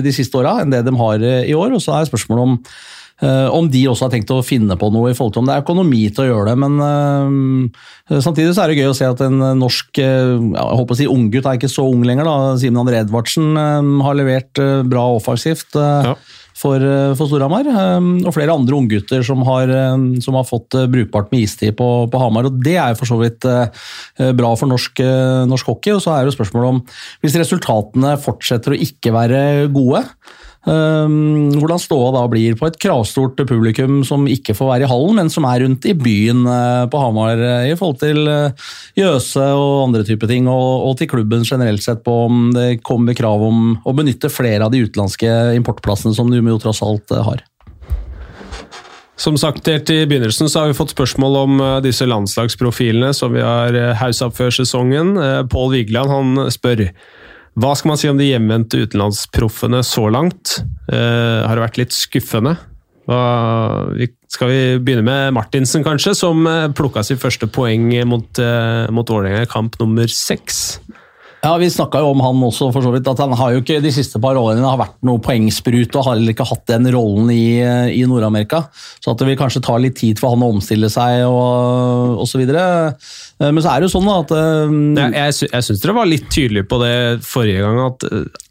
[0.00, 1.74] de siste åra enn det de har i år.
[1.76, 2.62] Og så er spørsmålet om
[3.18, 5.56] Uh, om de også har tenkt å finne på noe i forhold til om det
[5.56, 6.60] er økonomi til å gjøre det.
[6.62, 7.72] Men
[8.22, 11.48] samtidig så er det gøy å se at en norsk jeg håper å si unggutt
[11.50, 12.30] er ikke så ung lenger.
[12.30, 13.58] da, Simen André Edvardsen
[14.06, 15.74] har levert bra offensivt.
[15.74, 16.14] Ja
[16.58, 17.68] for, eh, for Storhamar.
[17.68, 22.18] Eh, og flere andre unggutter som, eh, som har fått brukbart med istid på, på
[22.20, 22.46] Hamar.
[22.46, 23.46] og Det er for så vidt
[24.36, 25.00] bra for norsk,
[25.46, 25.94] norsk hockey.
[25.94, 26.82] og Så er det spørsmålet om
[27.22, 33.38] hvis resultatene fortsetter å ikke være gode, Ehm, hvordan ståa da blir på et kravstort
[33.48, 37.02] publikum som ikke får være i hallen, men som er rundt i byen eh, på
[37.02, 41.84] Hamar eh, i forhold til eh, Jøse og andre typer ting, og, til klubben generelt
[41.84, 46.30] sett på om det kommer krav om å benytte flere av de utenlandske importplassene som
[46.30, 47.44] du jo tross alt har.
[49.18, 53.42] Som sagt, helt i begynnelsen så har vi fått spørsmål om disse landslagsprofilene som vi
[53.42, 55.16] har haussa opp før sesongen.
[55.50, 56.84] Pål Vigeland han spør
[57.58, 60.60] hva skal man si om de hjemvendte utenlandsproffene så langt?
[60.92, 62.54] Eh, har det vært litt skuffende?
[63.08, 63.22] Hva,
[64.30, 69.10] skal vi begynne med Martinsen, kanskje, som eh, plukka sitt første poeng mot, eh, mot
[69.10, 70.78] Vålerenga i kamp nummer seks?
[71.42, 73.06] Ja, Vi snakka jo om han også, for så vidt.
[73.06, 76.16] At han har jo ikke de siste par årene har vært noe poengsprut og har
[76.16, 77.60] heller ikke hatt den rollen i,
[77.94, 78.64] i Nord-Amerika.
[78.98, 82.42] Så at det vil kanskje ta litt tid for han å omstille seg og osv.
[82.42, 83.12] Eh,
[83.44, 86.26] men så er det jo sånn at uh, Jeg, jeg, jeg syns dere var litt
[86.34, 86.96] tydelige på det
[87.26, 88.08] forrige gang, at,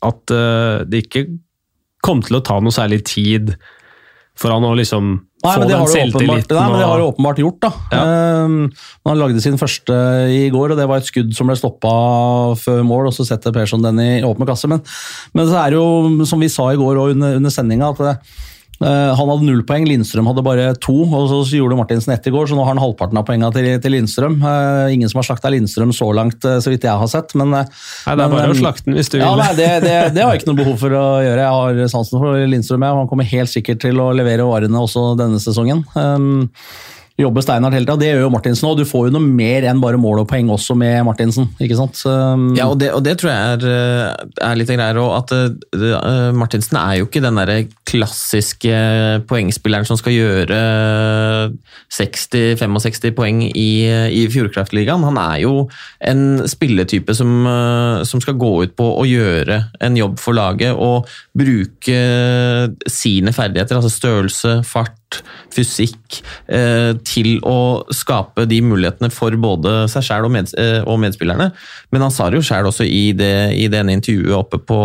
[0.07, 1.27] at uh, det ikke
[2.05, 3.57] kom til å ta noe særlig tid
[4.37, 7.39] for han å liksom Nei, men det har åpenbart, nei, men det har det åpenbart
[7.43, 7.57] gjort.
[7.61, 7.69] da.
[7.93, 8.05] Ja.
[8.47, 8.55] Um,
[9.05, 9.93] han lagde sin første
[10.33, 11.91] i går, og det var et skudd som ble stoppa
[12.57, 13.11] før mål.
[13.11, 14.69] og Så setter Persson den i åpen kasse.
[14.71, 14.81] Men,
[15.37, 18.01] men så er det jo, som vi sa i går og under, under sendinga, at
[18.01, 18.15] det,
[18.83, 20.95] han hadde null poeng, Lindstrøm hadde bare to.
[21.05, 23.69] og Så gjorde Martinsen ett i går, så nå har han halvparten av poengene til,
[23.81, 24.37] til, Lindstrøm.
[24.43, 27.33] Uh, ingen som har slakta Lindstrøm så langt, uh, så vidt jeg har sett.
[27.39, 29.41] Men, nei, det er bare å slakte den hvis du ja, vil.
[29.41, 31.47] Nei, det, det, det, har jeg ikke noe behov for å gjøre.
[31.47, 32.85] Jeg har sansen for Lindstrøm.
[32.85, 32.99] Jeg.
[33.01, 35.81] Han kommer helt sikkert til å levere varene også denne sesongen.
[35.97, 36.45] Um,
[37.17, 37.97] jobbe steinhardt hele tida.
[37.97, 38.77] Det gjør jo Martinsen òg.
[38.77, 41.49] Du får jo noe mer enn bare mål og poeng også med Martinsen.
[41.57, 41.97] ikke sant?
[41.97, 42.51] Så, um...
[42.57, 45.13] Ja, og det, og det, tror jeg er, eh, er litt greier òg.
[45.17, 47.53] At uh, Martinsen er jo ikke den der
[47.89, 48.81] klassiske
[49.29, 50.59] poengspilleren som skal gjøre
[51.97, 55.05] 60-65 poeng i, i Fjordkraftligaen.
[55.07, 55.55] Han er jo
[56.05, 57.33] en spilletype som,
[58.05, 61.97] som skal gå ut på å gjøre en jobb for laget og bruke
[62.91, 64.97] sine ferdigheter, altså størrelse, fart
[65.53, 66.19] fysikk,
[66.51, 71.49] eh, til å skape de mulighetene for både seg sjæl og, med, eh, og, medspillerne.
[71.93, 74.79] Men han sa det jo sjæl også i det, i det ene intervjuet oppe på,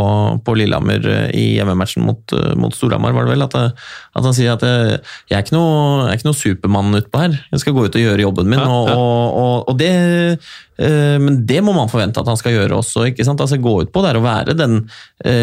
[0.44, 4.54] på Lillehammer eh, i hjemmematchen mot, mot Storhamar, var det vel, at, at, han sier
[4.54, 7.38] at jeg er ikke noe, er ikke noe Supermann utpå her.
[7.52, 8.62] Jeg skal gå ut og gjøre jobben min.
[8.62, 9.92] Og, og, og, det
[10.82, 13.04] men det må man forvente at han skal gjøre også.
[13.06, 13.38] ikke sant?
[13.44, 14.80] Altså Gå ut på det å være den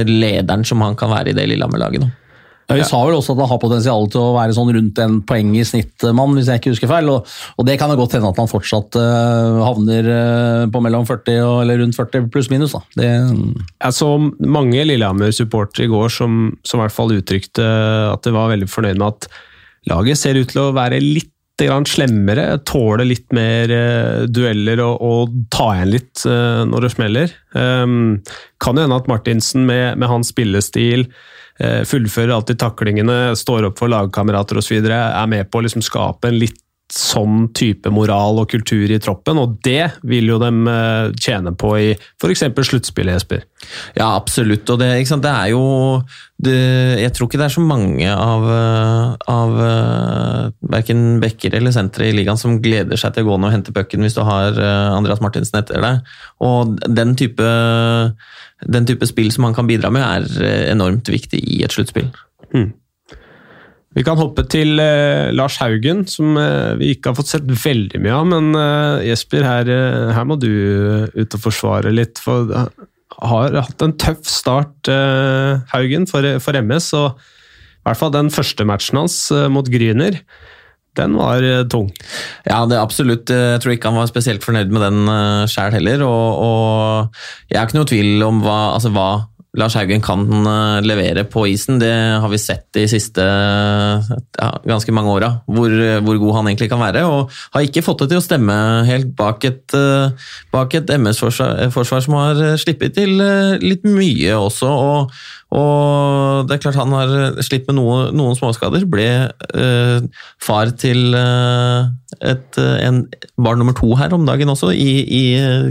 [0.10, 2.10] lederen som han kan være i det Lillehammer-laget.
[2.70, 5.16] Ja, Vi sa vel også at han har potensial til å være sånn rundt en
[5.26, 7.08] poeng i snitt-mann, hvis jeg ikke husker feil.
[7.10, 11.08] Og, og, det kan jo godt hende at han fortsatt uh, havner uh, på mellom
[11.10, 12.76] 40 og, eller rundt 40 pluss minus.
[12.78, 12.84] da.
[13.00, 13.08] Det,
[13.74, 14.10] jeg så
[14.46, 17.66] mange Lillehammer-supportere i går som, som, i hvert fall uttrykte
[18.12, 19.28] at de var veldig fornøyd med at
[19.90, 25.34] laget ser ut til å være litt slemmere, tåler litt mer uh, dueller og, og
[25.52, 26.22] ta igjen litt
[26.70, 27.34] når det smeller.
[27.58, 28.22] Um,
[28.62, 31.10] kan jo hende at Martinsen med, med hans spillestil
[31.60, 36.40] fullfører alltid taklingene, står opp for lagkamerater osv., er med på å liksom skape en
[36.40, 40.64] litt sånn type moral og kultur i troppen, og det vil jo dem
[41.20, 42.44] tjene på i f.eks.
[42.56, 43.46] sluttspillet, Jesper.
[43.98, 45.64] Ja, absolutt, og det, det er jo
[46.40, 46.56] det,
[47.04, 48.48] Jeg tror ikke det er så mange av,
[49.30, 49.56] av
[50.74, 53.76] verken backer eller sentre i ligaen som gleder seg til å gå ned og hente
[53.76, 54.58] pucken hvis du har
[54.96, 56.14] Andreas Martinsen etter deg.
[56.46, 57.54] Og den type,
[58.66, 60.06] den type spill som han kan bidra med,
[60.40, 62.10] er enormt viktig i et sluttspill.
[62.54, 62.72] Hmm.
[63.98, 68.02] Vi kan hoppe til eh, Lars Haugen, som eh, vi ikke har fått sett veldig
[68.04, 68.28] mye av.
[68.30, 70.52] Men eh, Jesper, her, eh, her, må du
[71.16, 72.22] ut og forsvare litt.
[72.22, 72.54] For
[73.20, 76.92] har hatt en tøff start, eh, Haugen, for, for, MS.
[77.00, 80.22] Og i hvert fall den første matchen hans eh, mot Gryner.
[81.00, 81.90] Den var tung.
[82.44, 83.30] Ja, det er absolutt.
[83.32, 85.12] Jeg tror ikke han var spesielt fornøyd med den
[85.48, 86.02] sjæl heller.
[86.04, 89.10] Og, og, jeg har ikke noe tvil om hva, altså hva
[89.58, 91.80] Lars Haugen kan eh, levere på isen.
[91.82, 95.74] Det har vi sett de siste ja, ganske mange åra, hvor,
[96.06, 97.06] hvor, god han egentlig kan være.
[97.10, 98.58] Og har ikke fått det til å stemme
[98.90, 104.70] helt bak et, eh, bak et MS-forsvar som har slippet til eh, litt mye også.
[104.70, 108.84] Og, og det er klart han har slitt med noe, noen småskader.
[108.90, 110.04] Ble eh,
[110.46, 111.88] far til eh,
[112.22, 113.02] et, en
[113.42, 115.24] barn nummer to her om dagen også, i, i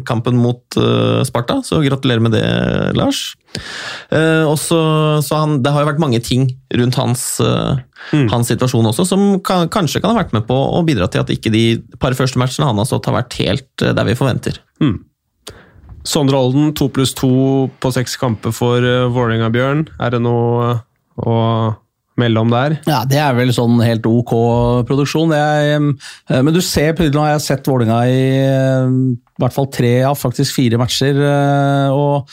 [0.08, 1.60] kampen mot eh, Sparta.
[1.66, 2.44] Så gratulerer med det,
[2.98, 3.36] Lars.
[4.10, 4.78] Eh, også,
[5.24, 7.78] så han, det har jo vært mange ting rundt hans, eh,
[8.12, 8.26] mm.
[8.34, 11.30] hans situasjon også, som kan, kanskje kan ha vært med på å bidra til at
[11.32, 11.66] ikke de
[12.02, 14.58] par første matchene han har stått, har vært helt eh, der vi forventer.
[14.82, 14.98] Mm.
[16.06, 19.86] Sondre Olden, to pluss to på seks kamper for uh, Vålerenga-Bjørn.
[20.00, 20.80] Er det noe uh,
[21.18, 21.36] å
[22.18, 22.78] melde om der?
[22.88, 24.34] Ja, Det er vel sånn helt ok
[24.88, 25.34] produksjon.
[25.36, 25.80] Jeg,
[26.30, 28.22] uh, men du ser, nå har jeg sett Vålerenga i
[29.38, 31.14] i hvert fall tre, ja faktisk fire matcher.
[31.22, 32.26] Eh, og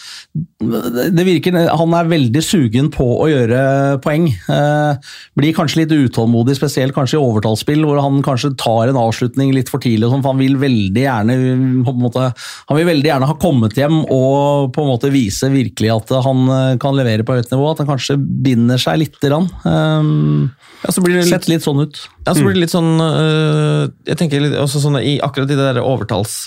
[1.13, 3.60] det virker Han er veldig sugen på å gjøre
[4.02, 4.26] poeng.
[4.26, 9.54] Eh, blir kanskje litt utålmodig, spesielt kanskje i overtallsspill, hvor han kanskje tar en avslutning
[9.54, 10.10] litt for tidlig.
[10.10, 11.38] for Han vil veldig gjerne
[11.86, 12.32] måte,
[12.72, 16.50] han vil veldig gjerne ha kommet hjem og på en måte vise virkelig at han
[16.50, 17.70] eh, kan levere på høyt nivå.
[17.70, 19.52] At han kanskje binder seg lite grann.
[20.82, 22.02] Ja, så blir det litt, Sett litt sånn ut.
[22.26, 25.68] Ja, så blir det litt sånn Jeg tenker litt, også sånn i akkurat i det
[25.76, 26.39] der overtalls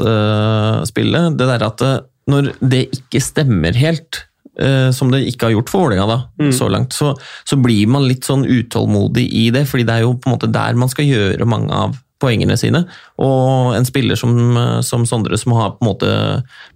[0.88, 1.36] spillet.
[1.38, 4.24] Det der at eh, når det ikke stemmer helt,
[4.60, 6.52] eh, som det ikke har gjort for Vålerenga mm.
[6.56, 7.14] så langt, så,
[7.48, 10.52] så, blir man litt sånn utålmodig i det, fordi det er jo på en måte
[10.52, 12.82] der man skal gjøre mange av poengene sine.
[13.22, 14.34] Og en spiller som,
[14.82, 16.08] som Sondre, som har på en måte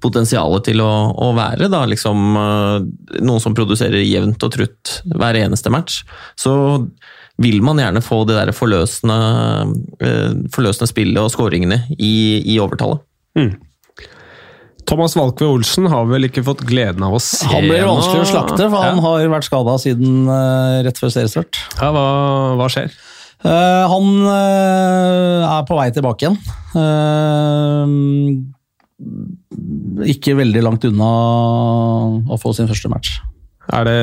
[0.03, 2.77] potensialet til å, å være da, liksom, eh,
[3.21, 6.05] noen som produserer jevnt og trutt hver eneste match,
[6.39, 6.55] så
[7.43, 9.17] vil man gjerne få det der forløsende,
[10.53, 13.01] forløsende spillet og skåringene i, i overtallet.
[13.39, 13.53] Mm.
[14.89, 18.29] Thomas Valkve Olsen har vel ikke fått gleden av å se Han blir vanskelig å
[18.29, 18.91] slakte, for ja.
[18.91, 21.61] han har vært skada siden uh, rett før seriestart.
[21.79, 22.07] Ja, hva,
[22.59, 22.93] hva skjer?
[23.43, 26.37] Uh, han uh, er på vei tilbake igjen.
[30.13, 31.09] ikke veldig langt unna
[32.29, 33.17] å få sin første match.
[33.73, 33.99] Er det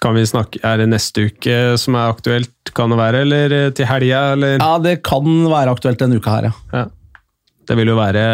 [0.00, 3.88] kan vi snakke, Er det neste uke som er aktuelt, kan det være, eller til
[3.88, 4.22] helga?
[4.56, 6.54] Ja, det kan være aktuelt denne uka her, ja.
[6.72, 6.86] ja.
[7.70, 8.24] Det vil jo være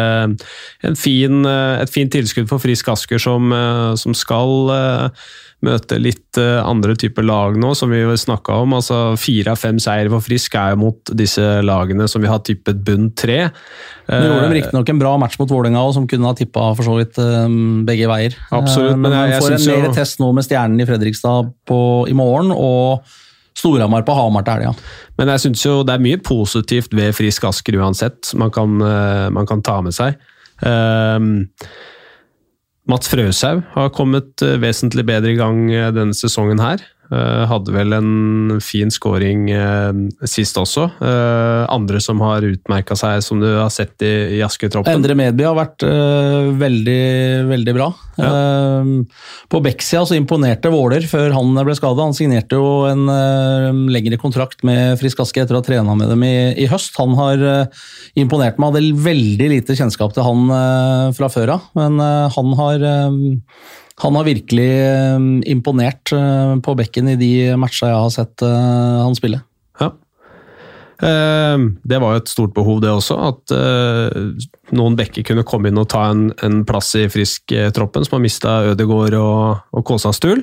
[0.97, 3.53] fin, et fint tilskudd for Frisk Asker, som,
[4.01, 5.27] som skal eh,
[5.65, 8.75] møte litt eh, andre typer lag nå, som vi snakka om.
[8.77, 12.43] altså Fire av fem seire for Frisk er jo mot disse lagene som vi har
[12.45, 13.47] tippet bunn tre.
[14.07, 16.97] Nå gjorde de riktignok en bra match mot Vålerenga, som kunne ha tippa for så
[16.99, 17.45] vidt eh,
[17.87, 18.37] begge veier.
[18.51, 19.95] Absolutt, men, men jeg, jeg får en mer jo...
[19.97, 22.53] test nå med Stjernen i Fredrikstad på, i morgen.
[22.53, 23.25] og
[23.57, 24.73] Storhamar på Hamar til helga.
[25.17, 29.27] Men jeg syns jo det er mye positivt ved Frisk Asker uansett, man kan, eh,
[29.33, 30.19] man kan ta med seg.
[30.61, 31.47] Um,
[32.89, 36.85] Mats Frøshaug har kommet eh, vesentlig bedre i gang denne sesongen her.
[37.07, 39.95] Uh, hadde vel en fin scoring uh,
[40.27, 40.89] sist også.
[40.99, 44.91] Uh, andre som har utmerka seg, som du har sett i, i Asker-troppen?
[44.91, 47.03] Endre Medby har vært veldig,
[47.47, 47.87] veldig bra.
[48.17, 48.29] Ja.
[49.45, 52.07] på Bekksia så imponerte Våler før han ble skada.
[52.07, 53.05] Han signerte jo en
[53.93, 56.97] lengre kontrakt med Frisk Aske etter å ha trena med dem i, i, høst.
[56.97, 57.43] Han har
[58.17, 58.73] imponert meg.
[58.73, 60.49] Hadde veldig lite kjennskap til han
[61.17, 62.87] fra før av, men han har
[63.97, 65.19] han har virkelig eh,
[65.49, 69.41] imponert eh, på bekken i de matcha jeg har sett eh, han spille.
[69.81, 69.93] Ja.
[70.97, 73.15] Det var jo et stort behov, det også.
[73.21, 73.51] At
[74.73, 78.55] noen bekker kunne komme inn og ta en, en plass i frisk-troppen, som har mista
[78.71, 80.41] Ødegård og, og Kåsastul.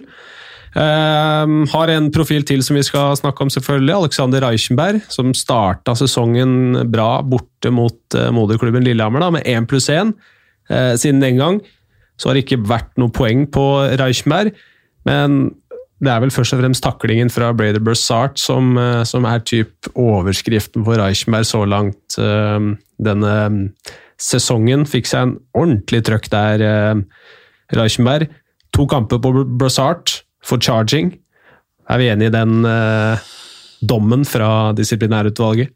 [0.78, 3.96] Har en profil til som vi skal snakke om, selvfølgelig.
[3.96, 10.14] Alexander Reichenberg, som starta sesongen bra borte mot moderklubben Lillehammer da, med én pluss én.
[10.70, 11.64] Siden den gang
[12.16, 13.64] så har det ikke vært noe poeng på
[14.00, 14.54] Reichenberg,
[15.08, 15.52] men
[16.04, 19.88] det er vel først og fremst taklingen fra Brader Bursart som, uh, som er typ
[19.94, 22.18] overskriften for Reichenberg så langt
[23.04, 23.34] denne
[24.20, 24.84] sesongen.
[24.86, 26.64] Fikk seg en ordentlig trøkk der,
[27.74, 28.28] Reichenberg.
[28.74, 31.14] To kamper på Bursart for charging.
[31.88, 33.20] Er vi enig i den uh,
[33.88, 35.72] dommen fra disiplinærutvalget?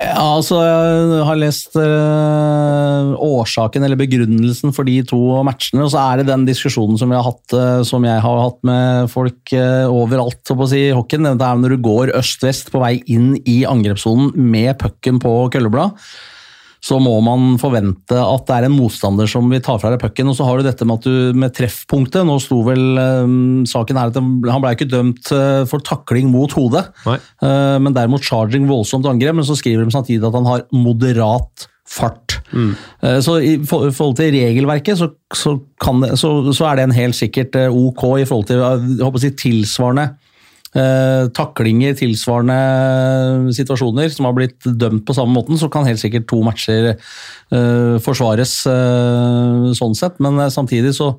[0.00, 5.86] Ja, altså, jeg har lest øh, årsaken eller begrunnelsen for de to matchene.
[5.86, 9.08] Og så er det den diskusjonen som, har hatt, øh, som jeg har hatt med
[9.12, 11.30] folk overalt så på å si, hockeyen.
[11.30, 15.96] Det er når du går øst-vest på vei inn i angrepssonen med pucken på kølleblad
[16.80, 20.30] så må man forvente at det er en motstander som vil ta fra deg pucken.
[20.32, 24.00] Og så har du dette med at du med treffpunktet Nå sto vel um, saken
[24.00, 28.68] her at han ble ikke dømt uh, for takling mot hodet, uh, men derimot charging
[28.70, 29.36] voldsomt angrep.
[29.36, 32.38] Men så skriver de samtidig at han har moderat fart.
[32.54, 32.72] Mm.
[33.04, 35.58] Uh, så i forhold til regelverket så, så,
[36.00, 39.24] det, så, så, er det en helt sikkert ok i forhold til jeg håper å
[39.26, 40.08] si, tilsvarende
[40.76, 46.28] eh, taklinger tilsvarende situasjoner som har blitt dømt på samme måten, så kan helt sikkert
[46.30, 50.20] to matcher eh, forsvares eh, sånn sett.
[50.22, 51.12] Men eh, samtidig så,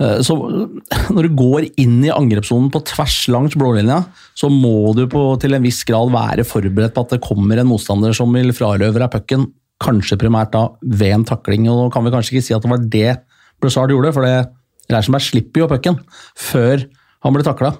[0.00, 0.36] eh, så
[1.14, 4.02] Når du går inn i angrepssonen på tvers langs blålinja,
[4.38, 7.70] så må du på, til en viss grad være forberedt på at det kommer en
[7.70, 11.68] motstander som vil frarøve deg pucken, kanskje primært da ved en takling.
[11.70, 13.12] og Nå kan vi kanskje ikke si at det var det
[13.60, 14.48] Blussard gjorde, for det
[14.90, 15.98] Reichenberg slipper jo pucken
[16.38, 16.84] før
[17.20, 17.74] han blir takla.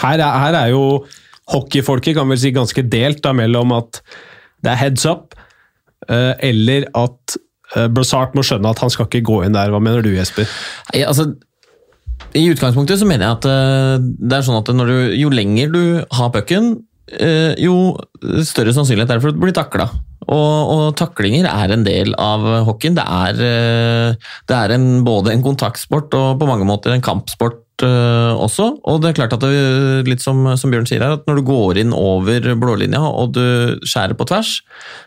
[0.00, 0.84] Her er, her er jo
[1.52, 4.00] hockeyfolket kan vel si ganske delt da, mellom at
[4.64, 5.34] det er heads up,
[6.08, 7.36] uh, eller at
[7.76, 9.72] uh, Brassart må skjønne at han skal ikke gå inn der.
[9.72, 10.48] Hva mener du, Jesper?
[10.92, 11.28] Nei, altså,
[12.34, 15.84] I utgangspunktet så mener jeg at uh, det er sånn at du, jo lenger du
[16.16, 16.76] har pucken,
[17.60, 17.74] jo
[18.48, 19.84] større sannsynlighet er det for du blir takla.
[20.24, 22.96] Og, og, taklinger er en del av hockeyen.
[22.96, 24.16] Det er,
[24.48, 28.68] det er en, både en kontaktsport og på mange måter en kampsport også.
[28.86, 31.48] Og det er klart at det, litt som, som, Bjørn sier her, at når du
[31.48, 34.60] går inn over blålinja og du skjærer på tvers,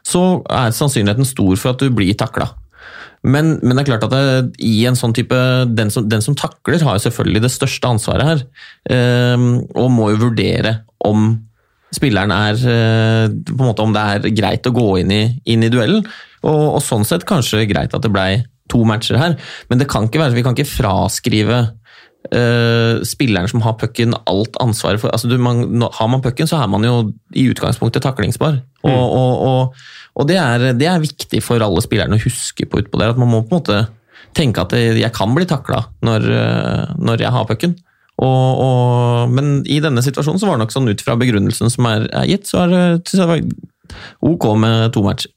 [0.03, 2.51] så er sannsynligheten stor for at du blir takla.
[3.25, 5.37] Men, men, det er klart at det, i en sånn type
[5.73, 8.43] den som, den som, takler, har jo selvfølgelig det største ansvaret her.
[8.91, 11.31] Uh, og må jo vurdere om
[11.95, 15.65] spilleren er uh, på en måte Om det er greit å gå inn i, inn
[15.65, 16.05] i duellen.
[16.43, 19.37] Og, og, sånn sett kanskje greit at det blei to matcher her,
[19.71, 21.61] men det kan ikke være, vi kan ikke fraskrive
[22.33, 26.61] uh, spilleren som har pucken, alt ansvaret for altså du, man, Har man pucken, så
[26.61, 28.59] er man jo i utgangspunktet taklingsbar.
[28.83, 28.91] Mm.
[28.91, 32.83] Og, og, og, og det, er, det, er, viktig for alle spillerne å huske på
[32.83, 33.13] utpå der.
[33.15, 33.81] At man må på en måte
[34.37, 37.77] tenke at jeg kan bli takla når, uh, når jeg har pucken.
[39.29, 42.25] men i denne situasjonen så var det nok sånn ut fra begrunnelsen som er, er
[42.25, 43.41] gitt, så er det
[44.25, 45.31] ok med to matcher.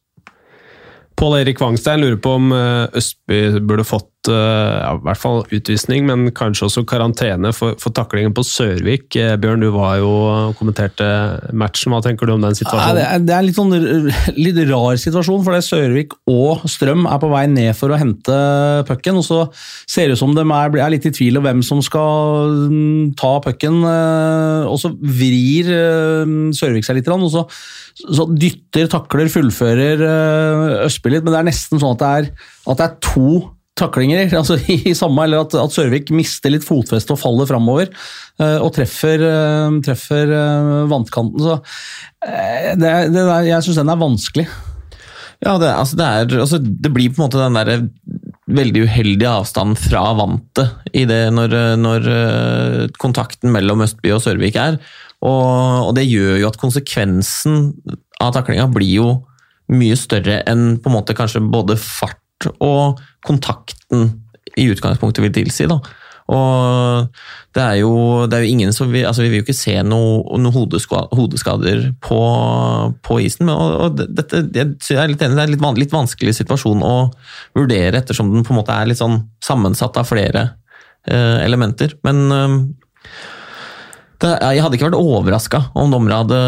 [1.20, 5.38] Pål Erik Wangstein lurer på om eh, Østby burde fått Eh, ja, i hvert fall
[5.48, 9.16] utvisning, men kanskje også karantene for, for taklingen på Sørvik.
[9.16, 11.06] Eh, Bjørn, du var jo og kommenterte
[11.56, 11.94] matchen.
[11.94, 13.00] Hva tenker du om den situasjonen?
[13.00, 13.72] Ja, det, er, en litt, sånn,
[14.44, 18.36] litt rar situasjon, for det Sørvik og Strøm er på vei ned for å hente
[18.90, 19.22] pucken.
[19.22, 19.38] og Så
[19.88, 23.14] ser det ut som de er, er, litt i tvil om hvem som skal mm,
[23.20, 23.78] ta pucken.
[23.88, 25.70] Eh, og så vrir
[26.56, 27.46] Sørvik seg litt, og så,
[28.04, 30.04] så dytter, takler, fullfører
[30.84, 31.24] Østby litt.
[31.24, 32.30] Men det er nesten sånn at det er,
[32.68, 33.32] at det er to
[33.80, 37.92] taklinger altså i samme, eller at, at Sørvik mister litt fotfeste og faller framover.
[38.40, 41.40] Eh, og treffer, eh, treffer eh, vannkanten.
[41.44, 41.60] Så
[42.80, 44.48] det, det der, jeg syns den er vanskelig.
[45.40, 47.86] Ja, det, altså det, er, altså det blir på en måte den der
[48.50, 52.08] veldig uheldige avstanden fra vantet i det når, når
[53.00, 54.76] kontakten mellom Østby og Sørvik er.
[55.20, 57.70] Og, og, det gjør jo at konsekvensen
[58.20, 59.08] av taklinga blir jo
[59.70, 62.19] mye større enn på en måte kanskje både fart
[62.58, 64.12] og kontakten
[64.58, 65.68] i utgangspunktet vil tilsi.
[65.70, 65.80] da.
[66.30, 67.08] Og
[67.56, 67.92] det er jo,
[68.30, 71.88] det er jo ingen som vil, altså Vi vil jo ikke se noen noe hodeskader
[72.04, 72.20] på,
[73.02, 73.48] på, isen.
[73.48, 76.86] Men, og, og dette, jeg er litt enig, det er en litt, litt, vanskelig situasjon
[76.86, 76.94] å
[77.58, 80.46] vurdere, ettersom den på en måte er litt sånn sammensatt av flere
[81.10, 81.96] eh, elementer.
[82.06, 82.56] Men eh,
[84.20, 86.40] det, jeg hadde ikke vært overraska om dommere hadde,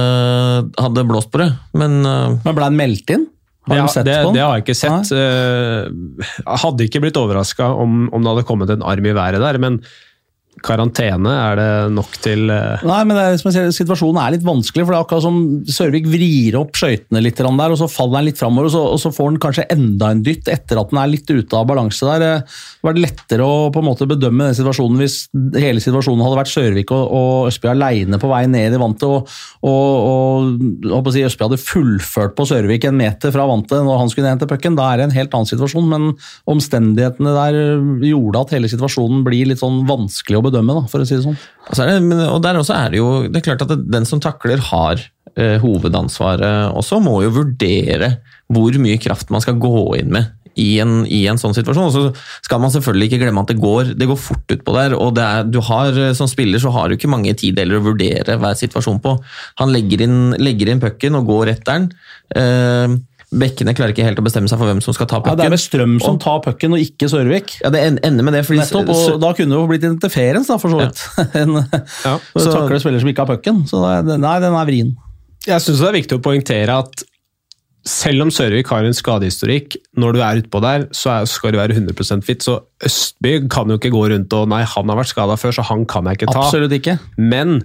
[0.78, 1.50] hadde, blåst på det.
[1.74, 3.26] Men, eh, men ble han meldt inn?
[3.68, 5.12] Har ja, det, det, har jeg ikke sett.
[5.14, 9.38] Jeg eh, hadde ikke blitt overraska om, om, det hadde kommet en arm i været
[9.38, 9.78] der, men
[10.62, 14.92] karantene, er det nok til eh, Nei, men er, ser, Situasjonen er litt vanskelig, for
[14.94, 15.38] det er akkurat som
[15.72, 19.00] Sørvik vrir opp skøytene litt der, og så faller han litt framover, og, så- og
[19.02, 22.06] så får han kanskje enda en dytt etter at den er litt ute av balanse
[22.06, 22.22] der.
[22.22, 25.16] Det var lettere å på en måte bedømme den situasjonen hvis
[25.58, 29.32] hele situasjonen hadde vært Sørvik og, og Østby alene på vei ned i vantet, og,
[29.66, 34.30] og, og si, Østby hadde fullført på Sørvik en meter fra vantet når han skulle
[34.30, 34.76] ned til pucken.
[34.78, 36.10] Da er det en helt annen situasjon, men
[36.50, 37.58] omstendighetene der
[38.06, 41.24] gjorde at hele situasjonen blir litt sånn vanskelig å bedømme, da, for å si det
[41.24, 41.38] sånn.
[41.68, 44.08] Og, så er det, og der også er det jo det er klart at den
[44.08, 45.00] som takler har
[45.36, 48.16] eh, hovedansvaret også, må jo vurdere
[48.52, 51.88] hvor mye kraft man skal gå inn med i en, i en sånn situasjon.
[51.88, 54.96] Og så skal man selvfølgelig ikke glemme at det går, det går fort utpå der.
[54.98, 58.36] og er, du har, eh, Som spiller så har du ikke mange tideler å vurdere
[58.40, 59.16] hver situasjon på.
[59.62, 61.88] Han legger inn, legger inn pucken og går etter den.
[62.36, 62.98] Eh,
[63.32, 65.52] Bekkene klarer ikke helt å bestemme seg for hvem som skal ta Ja, det er
[65.54, 67.54] vel Strøm som tar pucken, og ikke Sørvik.
[67.62, 70.58] Ja, det ender med det, fordi Nettopp, og da kunne det jo blitt interferens, da,
[70.60, 71.00] for så vidt.
[71.40, 73.64] En Ja, så, takler spiller som ikke har pucken.
[73.70, 74.92] Så det nei, den er vrien.
[75.48, 77.06] Jeg syns det er viktig å poengtere at
[77.88, 81.58] selv om Sørvik har en skadehistorikk, når du er utpå der, så er, skal du
[81.58, 82.44] være 100% fit.
[82.44, 85.64] Så Østby kan jo ikke gå rundt og Nei, han har vært skada før, så
[85.66, 86.44] han kan jeg ikke ta.
[86.44, 86.98] Absolutt ikke.
[87.18, 87.62] Men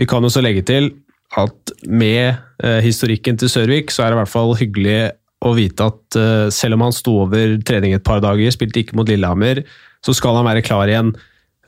[0.00, 0.90] vi kan også legge til
[1.34, 4.98] at med eh, historikken til Sørvik, så er det i hvert fall hyggelig
[5.44, 8.96] å vite at eh, selv om han sto over trening et par dager, spilte ikke
[8.98, 9.64] mot Lillehammer,
[10.04, 11.12] så skal han være klar igjen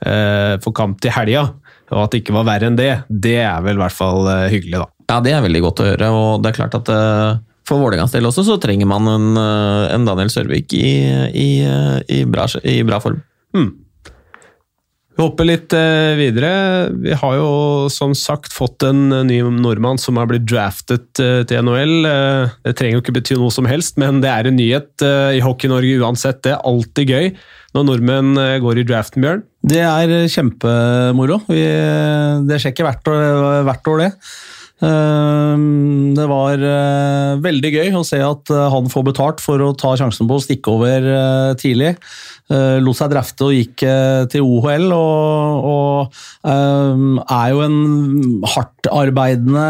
[0.07, 1.49] eh, for kamp til helga.
[1.89, 4.83] Og at det ikke var verre enn det, det er vel i hvert fall hyggelig,
[4.83, 4.89] da.
[5.09, 6.91] Ja, det er veldig godt å høre, og det er klart at
[7.69, 10.91] for Vålerengas del også, så trenger man en, en Daniel Sørvik i,
[11.33, 13.23] i, i, bra, i bra form.
[15.19, 16.49] Vi hopper litt eh, videre.
[16.95, 17.47] Vi har jo
[17.91, 22.07] som sagt fått en eh, ny nordmann som har blitt draftet eh, til NHL.
[22.63, 25.03] Det trenger jo ikke bety noe som helst, men det er en nyhet
[25.35, 26.39] i Hockey-Norge uansett.
[26.47, 27.33] Det er alltid gøy
[27.75, 29.43] når nordmenn går i draften, Bjørn.
[29.67, 31.41] Det er kjempemoro.
[31.51, 33.27] Det skjer ikke hvert år,
[33.67, 34.13] hvert år det.
[34.85, 39.73] Ehm, Det var eh, veldig gøy å se at eh, han får betalt for å
[39.79, 41.97] ta sjansen på å stikke over eh, tidlig.
[42.49, 43.83] Lot seg drafte og gikk
[44.33, 47.75] til OHL, og, og ehm, er jo en
[48.55, 49.67] hardtarbeidende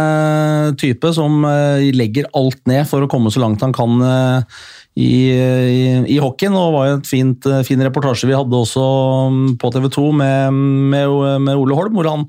[0.79, 3.99] type som legger alt ned for å komme så langt han kan
[4.99, 8.87] i, i, i hockeyen, og det var et fint, eh, fin reportasje vi hadde også
[9.31, 10.57] mm, på TV 2 med,
[10.95, 11.13] med,
[11.45, 12.25] med Ole Holm, hvor han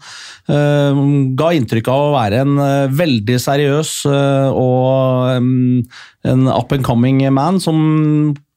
[0.53, 0.99] eh,
[1.39, 5.81] ga inntrykk av å være en eh, veldig seriøs eh, og mm,
[6.29, 7.79] en up and coming man som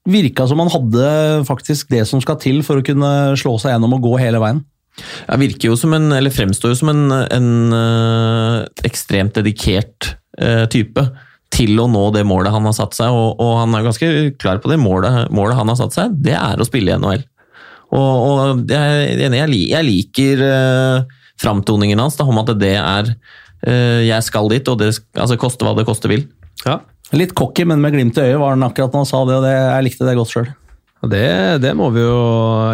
[0.08, 1.08] virka som han hadde
[1.48, 4.64] faktisk det som skal til for å kunne slå seg gjennom og gå hele veien.
[5.24, 7.76] Jeg virker jo som en, eller fremstår jo som en, en
[8.84, 10.16] ekstremt dedikert
[10.74, 11.06] type
[11.52, 14.62] til å nå det målet han har satt seg, og, og han er ganske klar
[14.62, 14.78] på det.
[14.80, 17.26] Målet, målet han har satt seg, det er å spille i NHL.
[17.92, 24.00] Og, og jeg, jeg, jeg liker uh, framtoningen hans da, om at det er uh,
[24.00, 26.24] jeg skal dit, og det altså, koste hva det koste vil.
[26.64, 26.80] Ja,
[27.12, 29.44] Litt cocky, men med glimt i øyet var han akkurat når han sa det, og
[29.44, 30.46] det, jeg likte det godt sjøl.
[31.12, 31.26] det,
[31.60, 32.20] det må vi jo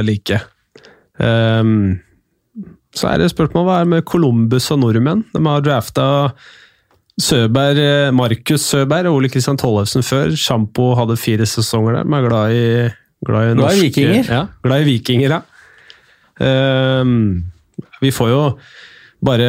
[0.06, 0.38] like.
[1.18, 1.98] Um,
[2.94, 5.24] så er det spørsmål hva er med Columbus og nordmenn?
[5.32, 6.06] De har drafta
[7.18, 10.30] Søberg, eh, Markus Søberg og Ole Kristian Tollefsen før.
[10.38, 12.04] Sjampo hadde fire sesonger der.
[12.04, 12.90] men er glad i,
[13.26, 14.24] glad i, Glad i vikinger.
[14.28, 15.40] Ja, glad i vikinger, ja.
[16.38, 17.44] Um,
[18.00, 18.42] vi får jo
[19.26, 19.48] bare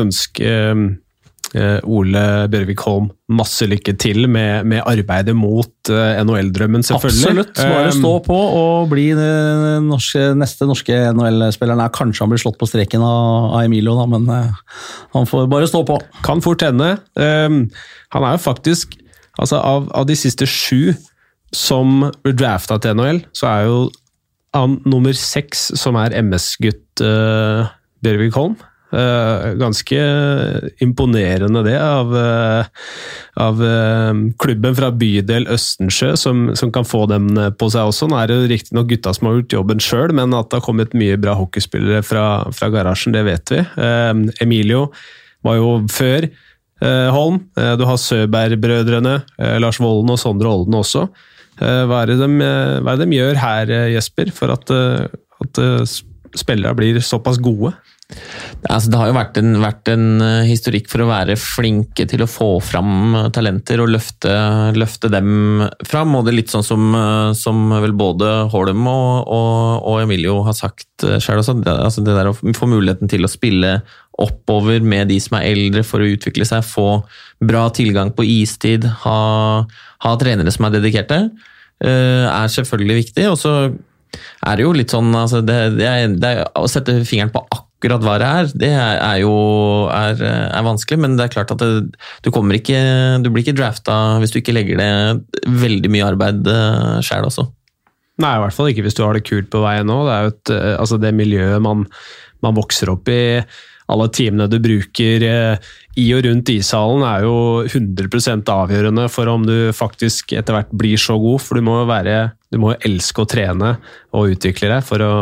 [0.00, 0.74] ønske eh,
[1.84, 7.28] Ole Bjørvik Holm masse lykke til med, med arbeidet mot eh, NHL-drømmen, selvfølgelig.
[7.28, 7.60] Absolutt.
[7.60, 11.82] Bare Ehm, stå på og bli den norske, neste norske NHL-spilleren.
[11.84, 14.82] er Kanskje han blir slått på streken av, Emilio, da, men eh,
[15.16, 15.98] han får bare stå på.
[16.26, 16.94] Kan fort hende.
[17.16, 18.98] Han er jo faktisk
[19.40, 20.92] altså av, av de siste sju
[21.56, 23.78] som ble drafta til NHL, så er jo
[24.56, 28.56] han nummer seks som er MS-gutt Bjørvik Holm.
[28.92, 30.00] Eh, ganske
[30.84, 32.64] imponerende det av, eh,
[33.40, 38.10] av eh, klubben fra bydel Østensjø som, som kan få dem på seg også.
[38.10, 40.92] Nå er det riktignok gutta som har gjort jobben sjøl, men at det har kommet
[40.92, 43.62] mye bra hockeyspillere fra, fra garasjen, det vet vi.
[44.44, 44.90] Emilio
[45.46, 46.28] var jo før
[46.82, 47.36] Holm.
[47.54, 49.12] Du har Søberg-brødrene,
[49.62, 51.04] Lars Volden og Sondre Olden også.
[51.60, 55.60] Hva, er de, hva er det de gjør her, Jesper, for at, at
[56.34, 57.70] spillerne blir såpass gode?
[58.70, 62.22] Altså, det har jo vært en, vært en eh, historikk for å være flinke til
[62.22, 64.34] å få fram eh, talenter og løfte,
[64.78, 66.14] løfte dem fram.
[66.14, 70.38] Og det er litt sånn som, eh, som vel både Holm og, og, og Emilio
[70.46, 71.56] har sagt sjøl også.
[71.58, 73.80] Det, altså det der å få muligheten til å spille
[74.22, 77.02] oppover med de som er eldre for å utvikle seg, få
[77.42, 79.18] bra tilgang på istid, ha,
[80.04, 81.24] ha trenere som er dedikerte,
[81.82, 83.24] er selvfølgelig viktig.
[83.32, 83.54] Og så
[84.12, 87.42] er det jo litt sånn altså det, det, er, det er, Å sette fingeren på
[87.48, 89.32] akkurat hva det er, det er, jo
[89.90, 91.00] er, er, vanskelig.
[91.02, 92.78] Men det er klart at det, du ikke
[93.22, 97.48] Du blir ikke drafta hvis du ikke legger det veldig mye arbeid uh, sjæl også.
[98.22, 99.98] Nei, i hvert fall ikke hvis du har det kult på veien nå.
[100.06, 101.86] Det er jo et, eh, altså det miljøet man,
[102.44, 103.22] man vokser opp i
[103.92, 105.70] alle timene du bruker eh,
[106.00, 107.34] i og rundt ishallen er jo
[107.66, 111.42] 100% avgjørende for om du faktisk etter hvert blir så god.
[111.44, 112.16] For du må jo være
[112.52, 113.76] du må elske å trene
[114.12, 115.12] og utvikle deg for å,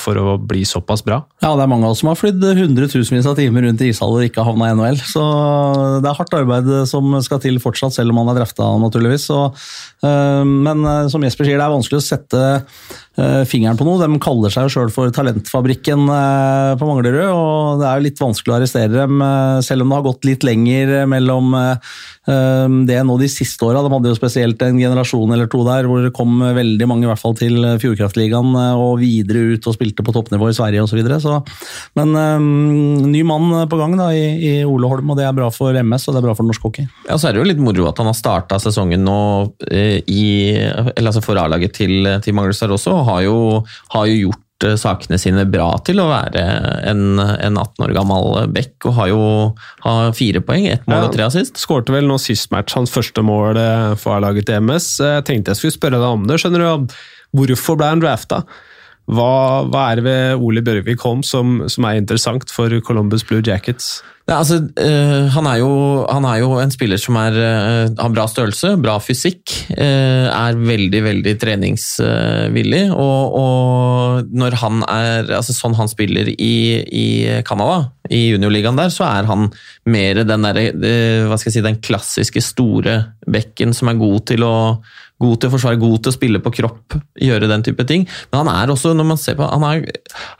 [0.00, 1.18] for å, bli såpass bra.
[1.44, 4.22] Ja, det er mange av oss som har flydd hundretusenvis av timer rundt i ishaller
[4.22, 5.00] og ikke havna i NHL.
[5.04, 5.24] Så
[6.00, 9.28] det er hardt arbeid som skal til fortsatt, selv om man er drafta, naturligvis.
[9.28, 9.42] Så,
[10.08, 14.00] øh, men øh, som Jesper sier, det er vanskelig å sette øh, fingeren på noe.
[14.00, 18.54] De kaller seg jo sjøl for Talentfabrikken på Manglerud, og det er jo litt vanskelig
[18.54, 19.20] å arrestere dem,
[19.68, 21.54] selv om det har gått litt lenger mellom
[22.24, 23.82] det nå de siste åra.
[23.84, 27.10] De hadde jo spesielt en generasjon eller to der hvor det kom veldig mange i
[27.10, 31.02] hvert fall til Fjordkraftligaen og videre ut og spilte på toppnivå i Sverige osv.
[31.98, 35.76] Men um, ny mann på gang da, i, Ole Holm, og det er bra for
[35.76, 36.88] MS og det er bra for norsk hockey.
[37.08, 39.18] Ja, Så er det jo litt moro at han har starta sesongen nå
[39.68, 40.24] i,
[40.54, 43.36] eller altså for A-laget til, til Manglerstad også, og har jo,
[43.92, 44.43] har jo gjort Eh,
[44.80, 46.42] sakene sine bra til å være
[46.88, 49.24] en, en 18 år gammel back, og har jo
[49.84, 51.58] har fire poeng, ett mål og tre assist.
[51.60, 54.88] Skårte vel nå sist match hans første mål eh, for A-laget til MS.
[55.02, 56.38] Jeg tenkte jeg skulle spørre deg om det.
[56.40, 56.94] skjønner du,
[57.34, 58.44] Hvorfor ble han drafta?
[59.10, 63.42] Hva, hva, er det ved Ole Bjørvik Holm som, som, er interessant for Columbus Blue
[63.44, 63.98] Jackets?
[64.24, 65.72] Ja, altså, øh, han, er jo,
[66.08, 69.52] han, er jo, en spiller som er, øh, har bra størrelse, bra fysikk.
[69.76, 72.86] Øh, er veldig, veldig treningsvillig.
[72.94, 76.56] Og, og, når han er altså Sånn han spiller i,
[76.88, 77.06] i
[77.44, 79.50] Canada, i juniorligaen der, så er han
[79.92, 82.96] mer den, der, si, den klassiske store
[83.28, 84.54] bekken som er god til å
[85.24, 88.06] god til å forsvare, god til å spille på kropp, gjøre den type ting.
[88.30, 89.86] Men han er også, når man ser på, han er,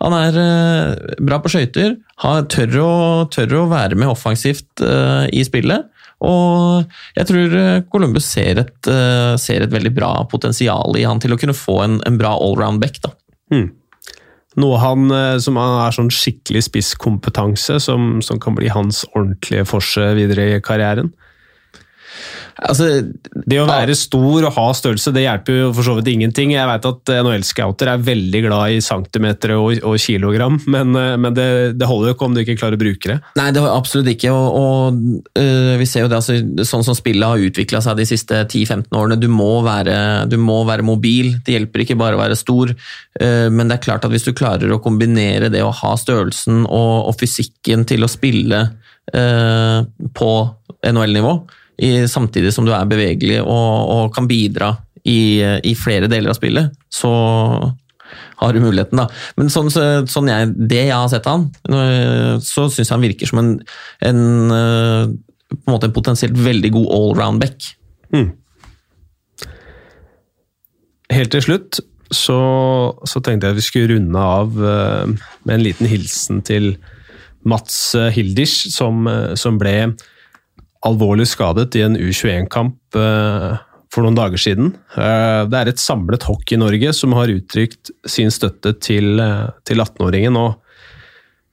[0.03, 1.97] han er uh, bra på skøyter.
[2.53, 2.77] Tør,
[3.35, 5.91] tør, å være med offensivt uh, i spillet.
[6.25, 6.87] Og
[7.19, 8.87] jeg tror eh, Columbus ser et,
[9.43, 12.81] ser et, veldig bra potensial i han til å kunne få en, en bra allround
[12.81, 12.97] back.
[13.05, 13.11] da.
[13.53, 13.67] Hmm.
[14.63, 15.13] Noe han
[15.43, 21.13] som er sånn skikkelig spisskompetanse, som, som kan bli hans ordentlige forse videre i karrieren?
[22.55, 22.87] Altså,
[23.35, 26.53] det å være stor og ha størrelse, det hjelper jo for så vidt ingenting.
[26.55, 31.35] Jeg vet at NHL-scouter er veldig glad i centimeter og, og kilogram, men, eh, men
[31.35, 31.47] det,
[31.81, 33.19] det, holder jo ikke om du ikke klarer å bruke det.
[33.41, 34.31] Nei, det har absolutt ikke.
[34.31, 36.39] Og, og øh, vi ser jo det, altså,
[36.71, 39.19] sånn som spillet har utvikla seg de siste 10-15 årene.
[39.21, 39.97] Du må, være,
[40.31, 41.35] du må, være, mobil.
[41.43, 44.35] Det hjelper ikke bare å være stor, øh, men det er klart at hvis du
[44.37, 48.67] klarer å kombinere det å ha størrelsen og, og fysikken til å spille
[49.17, 50.33] øh, på
[50.85, 51.37] NHL-nivå,
[51.77, 56.39] i, samtidig som du er bevegelig og, og kan bidra i, i, flere deler av
[56.39, 57.11] spillet, så
[58.41, 59.09] har du muligheten, da.
[59.39, 63.31] Men sånn, sånn jeg, det jeg har sett av han, så syns jeg han virker
[63.31, 63.51] som en,
[64.05, 64.23] en,
[65.51, 67.69] på en, måte en potensielt veldig god allround back.
[68.15, 68.31] Mm.
[71.15, 71.83] Helt til slutt
[72.15, 72.41] så,
[73.09, 75.05] så, tenkte jeg vi skulle runde av uh,
[75.45, 76.75] med en liten hilsen til
[77.45, 77.77] Mats
[78.15, 79.05] Hildisch, som,
[79.37, 79.75] som ble
[80.85, 83.55] alvorlig skadet i en U21-kamp eh,
[83.93, 84.75] for noen dager siden.
[84.99, 90.39] Eh, det er et samlet Hockey-Norge som har uttrykt sin støtte til, eh, til 18-åringen.
[90.41, 90.61] og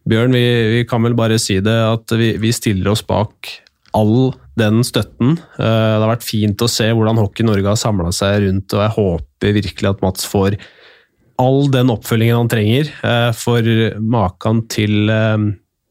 [0.09, 3.51] Bjørn, vi, vi, kan vel bare si det at vi, vi, stiller oss bak
[3.93, 5.35] all den støtten.
[5.57, 8.95] Det har vært fint å se hvordan Hockey Norge har samla seg rundt, og jeg
[8.97, 10.57] håper virkelig at Mats får
[11.41, 12.89] all den oppfølgingen han trenger
[13.37, 13.67] for
[14.01, 15.11] maken til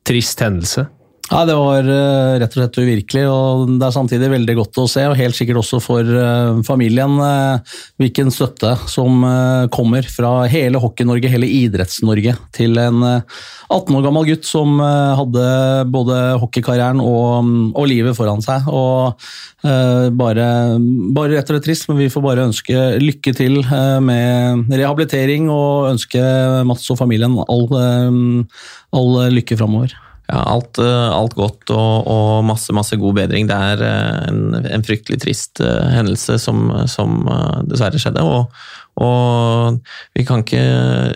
[0.09, 0.89] trist hendelse.
[1.31, 4.87] Ja, Det var uh, rett og slett uvirkelig, og det er samtidig veldig godt å
[4.91, 9.23] se, og helt sikkert også for uh, familien, uh, hvilken støtte som
[9.71, 15.45] kommer fra hele Hockey-Norge, hele Idretts-Norge, til en 18 år gammel gutt som hadde
[15.93, 18.67] både hockeykarrieren og, og, livet foran seg.
[18.67, 19.21] og
[20.17, 20.47] bare,
[21.15, 23.61] bare rett og slett trist, men vi får bare ønske lykke til
[24.03, 26.23] med rehabilitering og ønske
[26.67, 27.67] Mats og familien all,
[28.97, 29.99] all lykke framover
[30.31, 33.49] ja, alt, eh, alt, godt og, og, masse, masse god bedring.
[33.51, 37.25] Det er eh, en, en fryktelig trist uh, hendelse som, som
[37.67, 38.23] dessverre skjedde.
[38.23, 38.53] Og,
[39.01, 39.81] og,
[40.15, 40.63] vi kan ikke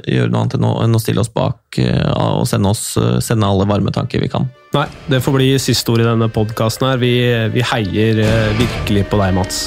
[0.09, 2.95] gjøre noe annet enn å, stille oss bak og sende, oss,
[3.25, 4.49] sende, alle varme tanker vi kan.
[4.75, 7.03] Nei, det får bli siste ord i denne podkasten her.
[7.03, 7.15] Vi,
[7.55, 8.25] vi heier
[8.59, 9.67] virkelig på deg, Mats.